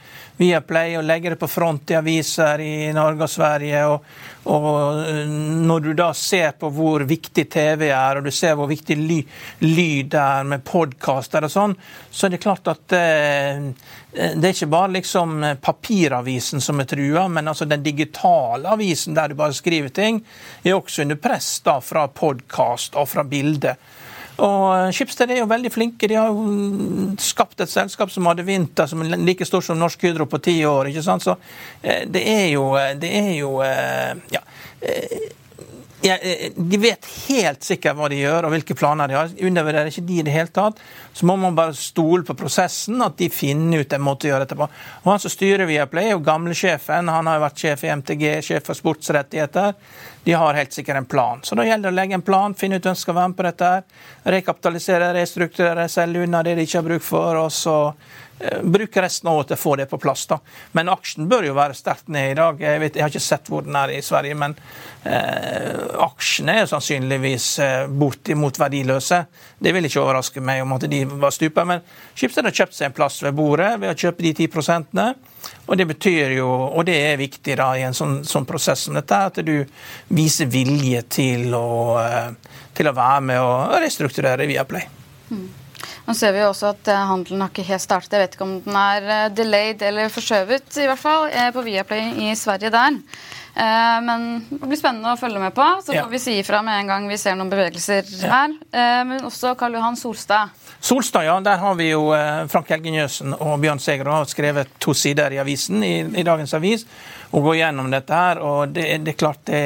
Viaplay 0.43 0.97
og 0.97 1.05
legge 1.07 1.33
det 1.33 1.39
på 1.41 1.49
front 1.49 1.91
i 1.93 1.97
aviser 1.99 2.61
i 2.65 2.93
Norge 2.97 3.27
og 3.27 3.31
Sverige. 3.31 3.83
Og, 3.93 4.07
og 4.51 5.01
eh, 5.05 5.29
når 5.69 5.85
du 5.85 5.91
da 5.99 6.09
ser 6.17 6.57
på 6.59 6.71
hvor 6.73 7.05
viktig 7.09 7.45
TV 7.53 7.89
er, 7.91 8.19
og 8.19 8.27
du 8.27 8.33
ser 8.35 8.57
hvor 8.59 8.71
viktig 8.71 8.97
ly, 8.99 9.21
lyd 9.65 10.17
er 10.19 10.49
med 10.49 10.65
podkaster 10.67 11.47
og 11.47 11.53
sånn, 11.53 11.77
så 12.11 12.27
er 12.27 12.35
det 12.35 12.43
klart 12.43 12.73
at 12.73 12.97
eh, 12.99 13.69
det 14.13 14.45
er 14.45 14.53
ikke 14.53 14.73
bare 14.73 14.97
liksom 14.99 15.39
papiravisen 15.65 16.61
som 16.65 16.83
er 16.83 16.91
trua, 16.91 17.29
men 17.33 17.49
altså 17.49 17.69
den 17.69 17.85
digitale 17.85 18.73
avisen 18.75 19.17
der 19.17 19.33
du 19.33 19.39
bare 19.39 19.57
skriver 19.57 19.95
ting, 19.95 20.21
er 20.65 20.77
også 20.77 21.07
under 21.07 21.21
press 21.21 21.55
da 21.65 21.79
fra 21.81 22.09
podkast 22.09 22.99
og 22.99 23.09
fra 23.09 23.25
bilder. 23.25 23.79
Og 24.43 24.63
eh, 24.75 24.91
Schibsted 24.95 25.31
er 25.31 25.43
jo 25.43 25.51
veldig 25.51 25.71
flinke. 25.73 26.09
De 26.11 26.19
har 26.19 26.31
jo 26.33 27.13
skapt 27.23 27.63
et 27.63 27.71
selskap 27.71 28.11
som 28.13 28.27
hadde 28.31 28.47
vinter 28.47 28.89
som 28.91 29.05
er 29.05 29.15
like 29.21 29.47
stort 29.47 29.67
som 29.67 29.79
Norsk 29.79 30.09
Hydro 30.09 30.27
på 30.31 30.43
ti 30.43 30.57
år. 30.67 30.91
ikke 30.91 31.05
sant? 31.07 31.25
Så 31.25 31.37
eh, 31.83 32.03
det 32.11 32.25
er 32.27 32.49
jo, 32.55 32.73
eh, 32.79 32.95
det 32.99 33.13
er 33.23 33.33
jo 33.39 33.55
ja, 33.63 34.43
de 36.03 36.79
vet 36.83 37.07
helt 37.29 37.63
sikkert 37.63 37.95
hva 37.95 38.09
de 38.11 38.19
gjør 38.19 38.49
og 38.49 38.55
hvilke 38.55 38.75
planer 38.79 39.11
de 39.11 39.17
har. 39.17 39.35
Undervurderer 39.47 39.91
ikke 39.91 40.05
de 40.09 40.19
i 40.19 40.25
det 40.27 40.35
hele 40.35 40.51
tatt. 40.51 40.81
Så 41.15 41.27
må 41.29 41.37
man 41.39 41.55
bare 41.55 41.77
stole 41.79 42.27
på 42.27 42.35
prosessen, 42.39 42.99
at 43.05 43.19
de 43.21 43.29
finner 43.31 43.85
ut 43.85 43.95
en 43.95 44.03
måte 44.03 44.27
å 44.27 44.33
gjøre 44.33 44.47
dette 44.47 44.59
på. 44.59 44.67
Og 45.03 45.11
Han 45.13 45.23
som 45.23 45.33
styrer 45.33 45.69
Viaplay, 45.69 46.11
er 46.11 46.17
jo 46.17 46.25
gamlesjefen. 46.27 47.11
Han 47.13 47.31
har 47.31 47.39
jo 47.39 47.45
vært 47.47 47.63
sjef 47.63 47.85
i 47.87 47.93
MTG, 47.95 48.25
sjef 48.43 48.67
for 48.67 48.79
sportsrettigheter. 48.79 49.77
De 50.25 50.35
har 50.39 50.59
helt 50.59 50.75
sikkert 50.75 51.03
en 51.03 51.11
plan. 51.15 51.43
Så 51.43 51.59
da 51.59 51.67
gjelder 51.67 51.91
det 51.91 51.95
å 51.95 52.01
legge 52.01 52.19
en 52.19 52.27
plan, 52.27 52.55
finne 52.59 52.79
ut 52.79 52.89
hvem 52.89 52.99
som 52.99 53.07
skal 53.07 53.19
være 53.21 53.33
med 53.33 53.39
på 53.39 53.47
dette. 53.51 53.71
her, 53.71 54.35
Rekapitalisere, 54.37 55.13
restrukturere, 55.15 55.89
selge 55.89 56.27
unna 56.27 56.43
det 56.43 56.57
de 56.59 56.67
ikke 56.67 56.79
har 56.79 56.91
bruk 56.91 57.07
for. 57.07 57.37
og 57.47 57.53
så 57.53 57.79
Eh, 57.93 58.22
bruke 58.63 59.03
resten 59.03 59.29
av 59.31 59.37
året 59.39 59.53
til 59.53 59.59
å 59.59 59.63
få 59.63 59.75
det 59.79 59.87
på 59.91 59.99
plass. 60.03 60.27
da. 60.27 60.39
Men 60.73 60.91
aksjen 60.93 61.29
bør 61.31 61.47
jo 61.47 61.57
være 61.57 61.77
sterkt 61.79 62.09
ned 62.13 62.33
i 62.33 62.39
dag. 62.39 62.61
Jeg, 62.61 62.81
vet, 62.83 62.97
jeg 62.97 63.05
har 63.05 63.13
ikke 63.13 63.25
sett 63.25 63.51
hvor 63.51 63.67
den 63.67 63.77
er 63.79 63.93
i 63.95 64.03
Sverige, 64.03 64.39
men 64.39 64.57
eh, 65.05 65.83
aksjene 66.03 66.57
er 66.63 66.71
sannsynligvis 66.71 67.49
eh, 67.63 67.87
bortimot 67.87 68.59
verdiløse. 68.59 69.23
Det 69.63 69.75
vil 69.75 69.87
ikke 69.87 70.03
overraske 70.03 70.43
meg 70.45 70.65
om 70.65 70.75
at 70.77 70.89
de 70.91 71.05
var 71.07 71.35
stupa. 71.35 71.67
Men 71.69 71.85
Schibsted 72.15 72.49
har 72.49 72.57
kjøpt 72.57 72.79
seg 72.79 72.91
en 72.91 72.97
plass 72.97 73.21
ved 73.23 73.37
bordet 73.39 73.75
ved 73.83 73.93
å 73.93 73.99
kjøpe 73.99 74.27
de 74.27 74.35
10 74.35 74.53
prosentene. 74.53 75.09
Og 75.67 75.79
det 75.79 75.87
betyr 75.91 76.37
jo, 76.37 76.49
og 76.51 76.87
det 76.87 76.99
er 76.99 77.21
viktig 77.21 77.57
da 77.59 77.73
i 77.79 77.87
en 77.87 77.97
sånn, 77.97 78.21
sånn 78.27 78.47
prosess 78.47 78.87
som 78.87 78.99
dette, 78.99 79.19
at 79.31 79.41
du 79.47 79.57
viser 80.15 80.51
vilje 80.51 81.03
til 81.11 81.55
å, 81.59 81.99
eh, 82.03 82.61
til 82.75 82.91
å 82.91 82.97
være 82.97 83.27
med 83.31 83.43
og 83.43 83.81
restrukturere 83.83 84.47
Viaplay. 84.51 84.87
Mm. 85.33 85.62
Nå 86.03 86.15
ser 86.19 86.33
vi 86.35 86.43
også 86.43 86.73
at 86.73 86.89
eh, 86.91 87.05
handelen 87.13 87.45
har 87.45 87.53
ikke 87.53 87.67
helt 87.69 87.85
startet. 87.85 88.17
Jeg 88.17 88.25
vet 88.25 88.35
ikke 88.35 88.47
om 88.49 88.57
den 88.65 88.79
er 88.79 89.05
eh, 89.07 89.29
delayed 89.37 89.85
eller 89.87 90.11
forskjøvet, 90.11 90.67
i 90.83 90.89
hvert 90.91 91.01
fall, 91.01 91.29
eh, 91.31 91.53
på 91.55 91.63
Viaplay 91.63 92.17
i 92.27 92.33
Sverige 92.39 92.73
der. 92.75 92.99
Men 93.55 94.23
det 94.49 94.65
blir 94.65 94.79
spennende 94.81 95.13
å 95.13 95.19
følge 95.21 95.41
med 95.43 95.53
på. 95.53 95.65
Så 95.85 95.93
får 95.93 96.09
vi 96.09 96.21
si 96.23 96.39
ifra 96.41 96.63
med 96.65 96.79
en 96.81 96.89
gang 96.89 97.09
vi 97.11 97.19
ser 97.21 97.37
noen 97.37 97.51
bevegelser 97.53 98.09
her. 98.25 98.55
Men 99.05 99.27
også 99.29 99.53
Karl 99.61 99.77
Johan 99.77 99.99
Solstad. 100.01 100.55
Solstad, 100.81 101.27
ja. 101.29 101.35
Der 101.45 101.61
har 101.61 101.77
vi 101.77 101.91
jo 101.91 102.07
Frank 102.49 102.73
Helge 102.73 102.95
Njøsen 102.95 103.37
og 103.37 103.59
Bjørn 103.61 103.83
Seger 103.83 104.09
har 104.09 104.25
skrevet 104.31 104.73
to 104.81 104.97
sider 104.97 105.37
i 105.37 105.43
avisen 105.43 105.85
i, 105.85 105.99
i 106.01 106.25
dagens 106.25 106.57
avis 106.57 106.87
og 107.33 107.45
går 107.51 107.61
gjennom 107.61 107.93
dette 107.93 108.23
her. 108.25 108.41
Og 108.41 108.73
det, 108.73 108.89
det 109.05 109.13
er 109.13 109.21
klart 109.21 109.45
det 109.53 109.63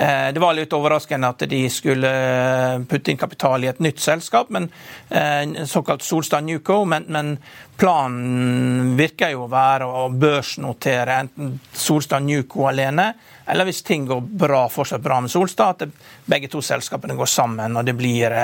Eh, 0.00 0.32
det 0.32 0.40
var 0.40 0.54
litt 0.54 0.72
overraskende 0.72 1.28
at 1.28 1.42
de 1.50 1.60
skulle 1.72 2.08
eh, 2.08 2.82
putte 2.88 3.12
inn 3.12 3.18
kapital 3.20 3.64
i 3.64 3.68
et 3.68 3.82
nytt 3.84 4.00
selskap, 4.00 4.48
men 4.54 4.70
eh, 5.08 5.66
såkalt 5.68 6.06
Solstad 6.06 6.46
Newco. 6.46 6.84
Men, 6.88 7.04
men, 7.12 7.34
planen 7.80 8.94
virker 8.98 9.32
jo 9.32 9.46
å 9.46 9.50
være 9.50 9.86
å 9.88 10.06
børsnotere 10.12 11.16
enten 11.24 11.54
Solstad 11.72 12.24
Nuco 12.26 12.66
alene, 12.68 13.06
eller 13.50 13.68
hvis 13.68 13.82
ting 13.86 14.06
går 14.08 14.20
bra, 14.20 14.64
fortsatt 14.72 15.02
bra 15.04 15.20
med 15.20 15.32
Solstad, 15.32 15.82
at 15.82 16.28
begge 16.30 16.50
to 16.52 16.62
selskapene 16.64 17.18
går 17.18 17.30
sammen 17.30 17.76
og 17.76 17.86
det 17.86 17.96
blir 17.98 18.34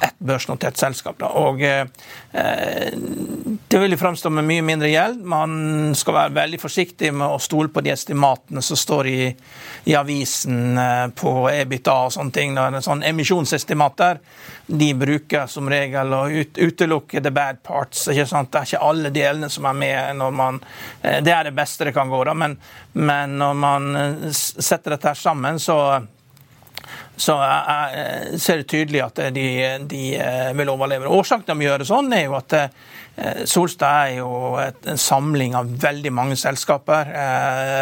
ett 0.00 0.18
børsnotert 0.18 0.76
selskap. 0.76 1.18
Da. 1.20 1.28
Og 1.40 1.62
eh, 1.62 1.86
Det 3.68 3.78
vil 3.78 3.96
framstå 3.98 4.30
med 4.30 4.46
mye 4.48 4.64
mindre 4.64 4.88
gjeld. 4.88 5.20
Man 5.24 5.94
skal 5.96 6.16
være 6.16 6.34
veldig 6.38 6.60
forsiktig 6.60 7.12
med 7.14 7.28
å 7.28 7.40
stole 7.42 7.68
på 7.72 7.82
de 7.84 7.92
estimatene 7.92 8.62
som 8.64 8.78
står 8.78 9.10
i, 9.10 9.20
i 9.84 9.96
avisen 9.96 10.78
eh, 10.78 11.06
på 11.16 11.34
EBITA 11.52 11.96
og 12.06 12.14
sånne 12.16 12.36
ting. 12.36 12.56
Da. 12.56 12.70
Sånn 12.84 13.04
emisjonsestimater 13.06 14.22
de 14.70 14.90
bruker 14.94 15.46
som 15.50 15.68
regel 15.70 16.14
å 16.14 16.22
ut, 16.30 16.58
utelukke 16.58 17.20
the 17.20 17.32
bad 17.34 17.62
parts. 17.66 18.06
Ikke 18.08 18.26
sant? 18.30 18.52
Det 18.52 18.60
er 18.60 18.70
ikke 18.70 18.84
alle 18.90 19.12
delene 19.14 19.50
som 19.52 19.68
er 19.68 19.76
med 19.76 20.20
når 20.20 20.36
man 20.36 20.60
eh, 21.02 21.20
Det 21.24 21.34
er 21.34 21.50
det 21.50 21.56
beste 21.56 21.88
det 21.88 21.96
kan 21.96 22.12
gå, 22.12 22.22
da. 22.24 22.34
Men, 22.34 22.56
men 22.92 23.36
når 23.40 23.60
man 23.66 23.90
eh, 23.96 24.30
setter 24.40 24.96
dette 24.96 25.14
sammen, 25.18 25.60
så 25.62 25.76
så 27.20 27.34
jeg, 27.36 28.38
ser 28.40 28.62
det 28.62 28.70
tydelig 28.72 29.02
at 29.04 29.18
de, 29.36 29.42
de 29.84 30.04
vil 30.56 30.70
overleve. 30.72 31.10
Årsaken 31.12 31.44
til 31.44 31.58
å 31.58 31.66
gjøre 31.66 31.82
det 31.82 31.88
sånn, 31.90 32.08
er 32.16 32.24
jo 32.24 32.36
at 32.38 32.54
Solstad 33.50 34.06
er 34.06 34.14
jo 34.22 34.30
en 34.56 35.00
samling 35.00 35.52
av 35.58 35.68
veldig 35.82 36.12
mange 36.16 36.38
selskaper. 36.40 37.10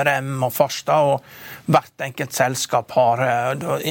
Rem 0.08 0.42
og 0.42 0.50
Farstad. 0.56 1.12
og 1.12 1.22
hvert 1.68 2.00
enkelt 2.00 2.32
selskap 2.32 2.90
har 2.96 3.20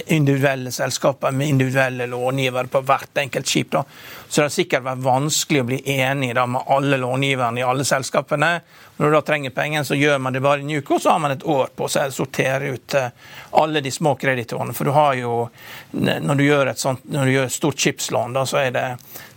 individuelle 0.06 0.72
selskaper 0.72 1.32
med 1.32 1.48
individuelle 1.48 2.08
långivere 2.10 2.68
på 2.74 2.82
hvert 2.82 3.18
enkelt 3.22 3.48
skip. 3.48 3.72
Da. 3.72 3.84
Så 4.28 4.42
det 4.42 4.46
har 4.46 4.56
sikkert 4.56 4.86
vært 4.88 5.04
vanskelig 5.06 5.62
å 5.62 5.68
bli 5.70 5.78
enig 6.00 6.32
da, 6.36 6.48
med 6.50 6.66
alle 6.74 6.98
långiverne 6.98 7.62
i 7.62 7.66
alle 7.66 7.86
selskapene. 7.86 8.50
Når 8.98 9.06
du 9.06 9.14
da 9.14 9.22
trenger 9.22 9.54
penger, 9.54 9.84
så 9.86 9.96
gjør 9.96 10.18
man 10.18 10.34
det 10.34 10.42
bare 10.42 10.64
i 10.64 10.66
en 10.66 10.74
uke, 10.82 10.96
og 10.96 11.02
så 11.02 11.14
har 11.14 11.22
man 11.22 11.36
et 11.36 11.46
år 11.46 11.70
på 11.78 11.86
seg 11.94 12.10
å 12.10 12.16
sortere 12.16 12.74
ut 12.74 12.98
eh, 12.98 13.14
alle 13.62 13.84
de 13.86 13.92
små 13.94 14.16
kreditorene. 14.18 14.74
For 14.74 14.90
du 14.90 14.96
har 14.98 15.14
jo, 15.20 15.36
når 15.94 16.40
du 16.40 16.46
gjør 16.48 16.74
et, 16.74 16.82
sånt, 16.82 17.06
når 17.14 17.30
du 17.30 17.36
gjør 17.36 17.46
et 17.52 17.58
stort 17.60 17.86
chipslån, 17.86 18.34
da, 18.34 18.46
så 18.50 18.64
er 18.64 18.74
det 18.74 18.88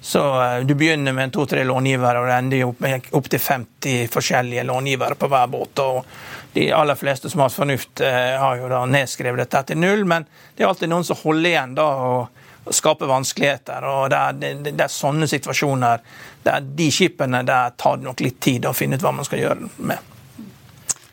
så 0.00 0.42
eh, 0.42 0.58
Du 0.64 0.74
begynner 0.74 1.12
med 1.12 1.32
to-tre 1.32 1.64
långivere, 1.64 2.20
og 2.20 2.32
ender 2.34 2.64
opp 2.68 2.80
med 2.80 3.08
opptil 3.16 3.40
50 3.40 4.06
forskjellige 4.12 4.64
långivere 4.64 5.14
på 5.14 5.28
hver 5.28 5.46
båt. 5.46 5.78
og 5.78 6.04
de 6.52 6.72
aller 6.74 6.94
fleste 6.94 7.30
som 7.30 7.40
har 7.40 7.48
fornuft, 7.48 8.00
eh, 8.00 8.38
har 8.40 8.56
jo 8.56 8.68
da 8.68 8.84
nedskrevet 8.86 9.44
dette 9.44 9.62
til 9.68 9.78
null, 9.78 10.04
men 10.04 10.26
det 10.56 10.64
er 10.64 10.68
alltid 10.68 10.90
noen 10.90 11.06
som 11.06 11.18
holder 11.22 11.50
igjen 11.50 11.74
da 11.78 11.88
og, 12.10 12.28
skaper 12.70 13.08
vanskeligheter. 13.08 13.84
og 13.88 14.10
det 14.10 14.16
er, 14.16 14.32
det, 14.32 14.72
det 14.76 14.84
er 14.84 14.92
sånne 14.92 15.26
situasjoner 15.26 16.02
det 16.42 16.52
er 16.52 16.66
de 16.76 16.90
skipene 16.92 17.42
der 17.46 17.72
tar 17.76 17.96
nok 18.00 18.20
litt 18.20 18.38
tid 18.40 18.68
å 18.68 18.74
finne 18.76 18.96
ut 18.96 19.04
hva 19.04 19.12
man 19.16 19.26
skal 19.26 19.42
gjøre 19.42 19.70
med. 19.76 20.09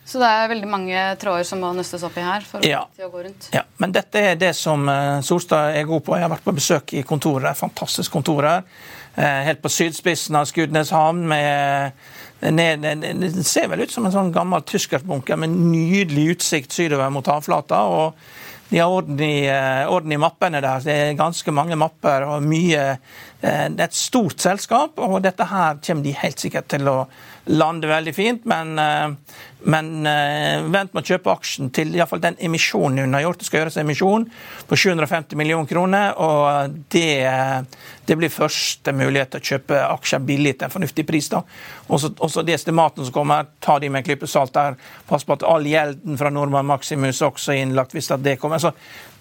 Så 0.07 0.21
det 0.21 0.27
er 0.31 0.51
veldig 0.53 0.69
mange 0.71 1.01
tråder 1.19 1.43
som 1.47 1.59
må 1.59 1.73
nøstes 1.75 2.03
opp 2.07 2.15
i 2.15 2.23
her? 2.23 2.45
for 2.47 2.63
ja. 2.63 2.85
å 2.87 3.09
gå 3.11 3.23
rundt. 3.25 3.49
Ja, 3.51 3.65
men 3.83 3.91
dette 3.95 4.21
er 4.29 4.39
det 4.39 4.53
som 4.55 4.87
eh, 4.87 5.19
Solstad 5.25 5.75
er 5.75 5.89
god 5.89 6.05
på. 6.05 6.15
Jeg 6.15 6.23
har 6.23 6.31
vært 6.31 6.45
på 6.47 6.55
besøk 6.55 6.93
i 6.95 7.03
kontoret. 7.07 7.59
Fantastisk 7.59 8.15
kontor 8.15 8.47
her. 8.47 8.63
Eh, 9.17 9.41
helt 9.49 9.59
på 9.61 9.73
sydspissen 9.73 10.39
av 10.39 10.47
Skudeneshavn. 10.47 11.27
med 11.27 11.91
det 12.39 13.45
ser 13.49 13.67
vel 13.67 13.81
ut 13.81 13.91
som 13.91 14.05
en 14.05 14.13
sånn 14.13 14.31
gammel 14.31 14.61
tyskerbunker 14.61 15.39
med 15.41 15.55
nydelig 15.57 16.35
utsikt 16.35 16.71
sydover 16.71 17.09
mot 17.09 17.27
havflata. 17.27 17.81
og 17.83 18.13
de 18.69 18.79
har 18.79 18.91
orden 18.91 19.19
i, 19.19 19.47
eh, 19.47 19.87
orden 19.91 20.11
i, 20.11 20.17
mappene 20.17 20.61
der. 20.61 20.79
Det 20.83 20.93
er 20.93 21.13
ganske 21.13 21.51
mange 21.51 21.75
mapper 21.79 22.25
og 22.27 22.43
mye 22.43 22.97
Det 23.41 23.49
er 23.77 23.85
et 23.85 23.93
stort 23.93 24.41
selskap, 24.41 24.97
og 24.97 25.19
dette 25.21 25.45
her 25.45 25.77
kommer 25.85 26.05
de 26.07 26.13
helt 26.17 26.41
sikkert 26.41 26.71
til 26.73 26.89
å 26.89 26.95
lande 27.53 27.85
veldig 27.87 28.13
fint. 28.17 28.47
Men 28.49 28.73
men 29.65 30.05
uh, 30.05 30.63
vent 30.69 30.93
med 30.93 31.01
å 31.01 31.07
kjøpe 31.15 31.31
aksjen 31.33 31.71
til 31.73 31.95
i 31.95 32.01
fall 32.05 32.21
den 32.21 32.37
emisjonen 32.45 33.01
hun 33.01 33.17
har 33.17 33.25
gjort. 33.25 33.39
Det 33.41 33.47
skal 33.47 33.63
gjøres 33.63 33.79
emisjon 33.81 34.27
på 34.69 34.77
750 34.77 35.39
millioner 35.39 35.69
kroner. 35.69 36.13
og 36.21 36.77
det, 36.93 37.23
det, 38.05 38.17
blir 38.19 38.31
første 38.33 38.93
mulighet 38.93 39.33
til 39.33 39.41
å 39.41 39.49
kjøpe 39.51 39.81
aksjer 39.87 40.23
billig 40.29 40.55
til 40.57 40.69
en 40.69 40.75
fornuftig 40.75 41.07
pris. 41.09 41.29
da. 41.33 41.41
Også, 41.87 42.13
også 42.19 42.45
de 42.45 42.53
estimatene 42.53 43.07
som 43.07 43.17
kommer, 43.17 43.49
ta 43.59 43.79
de 43.79 43.89
med 43.89 44.03
en 44.03 44.07
klype 44.11 44.29
salt 44.29 44.53
der. 44.53 44.77
Pass 45.09 45.25
på 45.25 45.35
at 45.35 45.45
all 45.47 45.65
gjelden 45.65 46.19
fra 46.21 46.31
Nordmann 46.31 46.69
Maximus 46.69 47.23
også 47.25 47.55
er 47.55 47.65
innlagt 47.65 47.97
hvis 47.97 48.13
det 48.21 48.37
kommer. 48.39 48.61
Så 48.61 48.75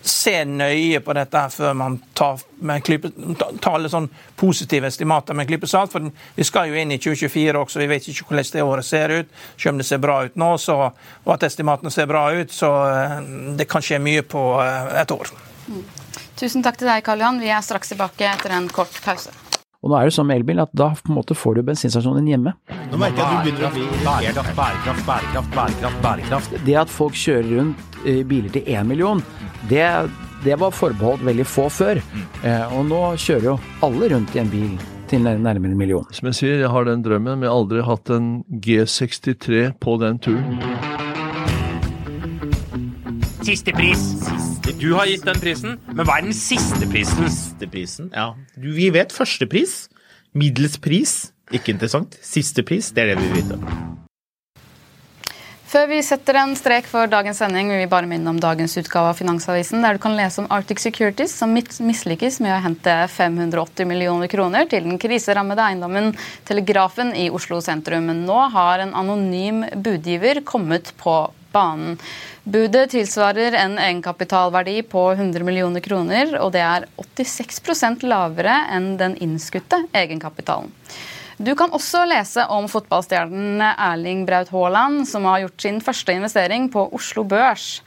se 0.08 0.44
nøye 0.46 1.00
på 1.04 1.14
dette 1.16 1.42
før 1.52 1.74
man 1.78 1.98
tar, 2.16 2.40
klype, 2.86 3.10
tar 3.36 3.74
alle 3.74 3.90
sånn 3.90 4.08
positive 4.38 4.88
estimater 4.90 5.34
med 5.34 5.46
en 5.46 5.50
klype 5.50 5.70
salt. 5.70 5.92
For 5.92 6.10
vi 6.36 6.46
skal 6.46 6.70
jo 6.70 6.78
inn 6.80 6.94
i 6.94 7.00
2024 7.02 7.62
også, 7.62 7.82
vi 7.82 7.90
vet 7.90 8.08
ikke 8.10 8.28
hvordan 8.28 8.50
det 8.52 8.66
året 8.66 8.88
ser 8.88 9.14
ut. 9.14 9.34
Selv 9.56 9.74
om 9.74 9.82
det 9.82 9.88
ser 9.88 10.02
bra 10.02 10.20
ut 10.26 10.38
nå, 10.38 10.52
så, 10.62 10.78
og 11.24 11.34
at 11.34 11.48
estimatene 11.48 11.92
ser 11.94 12.10
bra 12.10 12.28
ut. 12.36 12.54
Så 12.54 12.72
eh, 12.90 13.18
det 13.58 13.68
kan 13.70 13.84
skje 13.84 14.02
mye 14.02 14.24
på 14.26 14.46
eh, 14.62 14.92
et 15.02 15.16
år. 15.16 15.32
Mm. 15.66 15.82
Tusen 16.36 16.62
takk 16.62 16.78
til 16.80 16.90
deg, 16.90 17.02
Karl 17.04 17.24
Johan. 17.24 17.40
Vi 17.40 17.50
er 17.50 17.64
straks 17.64 17.94
tilbake 17.94 18.28
etter 18.28 18.54
en 18.56 18.68
kort 18.72 18.92
pause. 19.04 19.32
Og 19.86 19.92
nå 19.92 20.00
er 20.00 20.08
det 20.08 20.16
sånn 20.16 20.26
med 20.26 20.40
elbil 20.40 20.58
at 20.64 20.72
da 20.74 20.88
på 20.98 21.12
en 21.12 21.18
måte 21.20 21.34
får 21.38 21.60
du 21.60 21.66
bensinstasjonen 21.68 22.26
hjemme. 22.26 22.56
Nå 22.90 22.98
merker 22.98 23.20
jeg 23.20 23.26
at 23.26 23.30
du 23.30 23.44
begynner 23.44 23.68
å 23.68 23.74
bli 23.76 23.84
bærekraft, 24.02 24.56
bærekraft, 24.58 25.04
bærekraft, 25.06 25.52
bærekraft, 25.54 26.00
bærekraft. 26.02 26.56
Det 26.66 26.74
at 26.80 26.90
folk 26.90 27.14
kjører 27.14 27.52
rundt 27.52 27.84
biler 28.26 28.50
til 28.50 28.66
én 28.74 28.90
million, 28.90 29.22
det, 29.70 29.86
det, 30.42 30.58
var 30.58 30.74
forbeholdt 30.74 31.22
veldig 31.28 31.46
få 31.46 31.68
før. 31.70 32.02
Eh, 32.42 32.74
og 32.74 32.82
nå 32.90 33.00
kjører 33.14 33.52
jo 33.52 33.56
alle 33.86 34.10
rundt 34.16 34.34
i 34.34 34.42
en 34.42 34.50
bil 34.50 34.74
til 35.06 35.22
nærmere 35.22 35.70
en 35.70 35.78
million. 35.78 36.10
Som 36.10 36.32
jeg 36.32 36.40
sier, 36.40 36.58
jeg 36.64 36.74
har 36.74 36.90
den 36.90 37.06
drømmen, 37.06 37.38
men 37.38 37.46
jeg 37.46 37.54
har 37.54 37.62
aldri 37.62 37.86
hatt 37.86 38.14
en 38.16 38.28
G63 38.66 39.68
på 39.78 39.98
den 40.02 40.18
turen. 40.18 40.58
Siste 43.46 43.70
pris. 43.70 44.02
Siste 44.26 44.55
Du 44.74 44.92
har 44.94 45.06
gitt 45.06 45.22
den 45.22 45.38
prisen, 45.38 45.76
men 45.86 46.02
hva 46.02 46.16
er 46.18 46.26
den 46.26 46.34
siste 46.34 46.88
prisen? 46.90 47.28
Siste 47.30 47.68
prisen, 47.70 48.08
ja. 48.10 48.32
Du, 48.58 48.72
vi 48.74 48.88
vet 48.90 49.14
første 49.14 49.46
pris. 49.46 49.84
Middels 50.34 50.74
pris, 50.82 51.12
ikke 51.54 51.70
interessant. 51.76 52.18
Siste 52.18 52.66
pris, 52.66 52.90
det 52.90 53.04
er 53.04 53.14
det 53.14 53.20
vi 53.22 53.30
vil 53.30 53.44
vite. 53.44 53.60
Før 55.70 55.86
vi 55.90 56.00
setter 56.02 56.38
en 56.40 56.54
strek 56.58 56.86
for 56.90 57.10
dagens 57.10 57.38
sending, 57.42 57.70
vil 57.70 57.84
vi 57.84 57.88
bare 57.90 58.10
minne 58.10 58.30
om 58.30 58.42
dagens 58.42 58.74
utgave 58.78 59.12
av 59.12 59.18
Finansavisen, 59.18 59.82
der 59.86 59.96
du 59.96 60.02
kan 60.02 60.18
lese 60.18 60.42
om 60.42 60.50
Arctic 60.54 60.82
Securities, 60.82 61.34
som 61.38 61.54
mislykkes 61.54 62.38
med 62.42 62.54
å 62.54 62.60
hente 62.66 62.94
580 63.14 63.86
millioner 63.90 64.30
kroner 64.30 64.66
til 64.70 64.86
den 64.86 64.98
kriserammede 65.02 65.62
eiendommen 65.62 66.12
Telegrafen 66.46 67.14
i 67.18 67.28
Oslo 67.34 67.62
sentrum. 67.62 68.10
Men 68.10 68.26
nå 68.26 68.38
har 68.54 68.82
en 68.82 68.94
anonym 68.98 69.62
budgiver 69.74 70.42
kommet 70.46 70.94
på 71.02 71.20
banen. 71.54 71.98
Budet 72.46 72.92
tilsvarer 72.92 73.56
en 73.58 73.72
egenkapitalverdi 73.74 74.76
på 74.86 75.00
100 75.16 75.42
millioner 75.42 75.82
kroner, 75.82 76.36
og 76.38 76.52
det 76.54 76.60
er 76.62 76.84
86% 77.02 78.04
lavere 78.06 78.54
enn 78.70 78.92
den 79.00 79.16
innskutte 79.18 79.80
egenkapitalen. 79.90 80.70
Du 81.42 81.50
kan 81.58 81.74
også 81.74 82.04
lese 82.06 82.44
om 82.54 82.68
fotballstjernen 82.70 83.64
Erling 83.66 84.22
Braut 84.28 84.52
Haaland, 84.54 85.02
som 85.10 85.26
har 85.26 85.42
gjort 85.42 85.64
sin 85.66 85.80
første 85.82 86.14
investering 86.14 86.68
på 86.70 86.86
Oslo 86.94 87.26
Børs. 87.26 87.80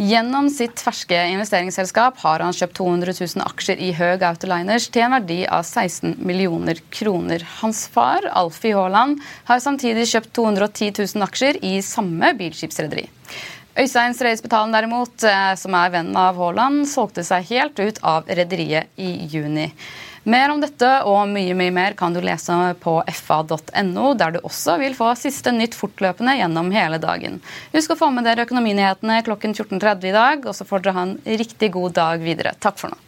Gjennom 0.00 0.48
sitt 0.50 0.80
ferske 0.80 1.18
investeringsselskap 1.34 2.16
har 2.24 2.40
han 2.46 2.56
kjøpt 2.56 2.78
200 2.80 3.14
000 3.18 3.44
aksjer 3.44 3.84
i 3.84 3.92
Høg 3.98 4.24
Autoliners 4.24 4.88
til 4.88 5.04
en 5.04 5.18
verdi 5.18 5.42
av 5.44 5.68
16 5.68 6.16
millioner 6.24 6.80
kroner. 6.94 7.44
Hans 7.60 7.84
far, 7.92 8.24
Alfie 8.32 8.72
Haaland, 8.72 9.20
har 9.52 9.60
samtidig 9.60 10.08
kjøpt 10.14 10.32
210 10.40 10.92
000 11.04 11.28
aksjer 11.28 11.60
i 11.60 11.76
samme 11.84 12.32
bilskipsrederi. 12.40 13.04
Øystein 13.78 14.14
Streisbetalen 14.16 14.72
derimot, 14.74 15.22
eh, 15.22 15.54
som 15.54 15.74
er 15.78 15.92
venn 15.94 16.10
av 16.18 16.36
Haaland, 16.40 16.82
solgte 16.90 17.22
seg 17.22 17.46
helt 17.52 17.78
ut 17.78 18.00
av 18.02 18.26
rederiet 18.26 18.90
i 18.98 19.12
juni. 19.30 19.68
Mer 20.28 20.50
om 20.50 20.60
dette 20.60 20.88
og 21.08 21.28
mye 21.30 21.54
mye 21.56 21.72
mer 21.72 21.94
kan 21.96 22.12
du 22.12 22.18
lese 22.20 22.52
på 22.82 22.96
fa.no, 23.06 24.10
der 24.18 24.34
du 24.34 24.40
også 24.42 24.76
vil 24.82 24.96
få 24.98 25.14
siste 25.16 25.54
nytt 25.54 25.78
fortløpende 25.78 26.34
gjennom 26.40 26.72
hele 26.74 26.98
dagen. 27.00 27.38
Husk 27.72 27.94
å 27.94 28.00
få 28.02 28.10
med 28.12 28.26
dere 28.26 28.44
økonominyhetene 28.48 29.22
klokken 29.24 29.54
14.30 29.54 30.10
i 30.10 30.16
dag, 30.18 30.44
og 30.44 30.58
så 30.58 30.66
får 30.68 30.84
dere 30.84 30.98
ha 30.98 31.06
en 31.06 31.18
riktig 31.24 31.70
god 31.78 31.96
dag 32.02 32.26
videre. 32.26 32.58
Takk 32.60 32.82
for 32.82 32.92
nå. 32.92 33.07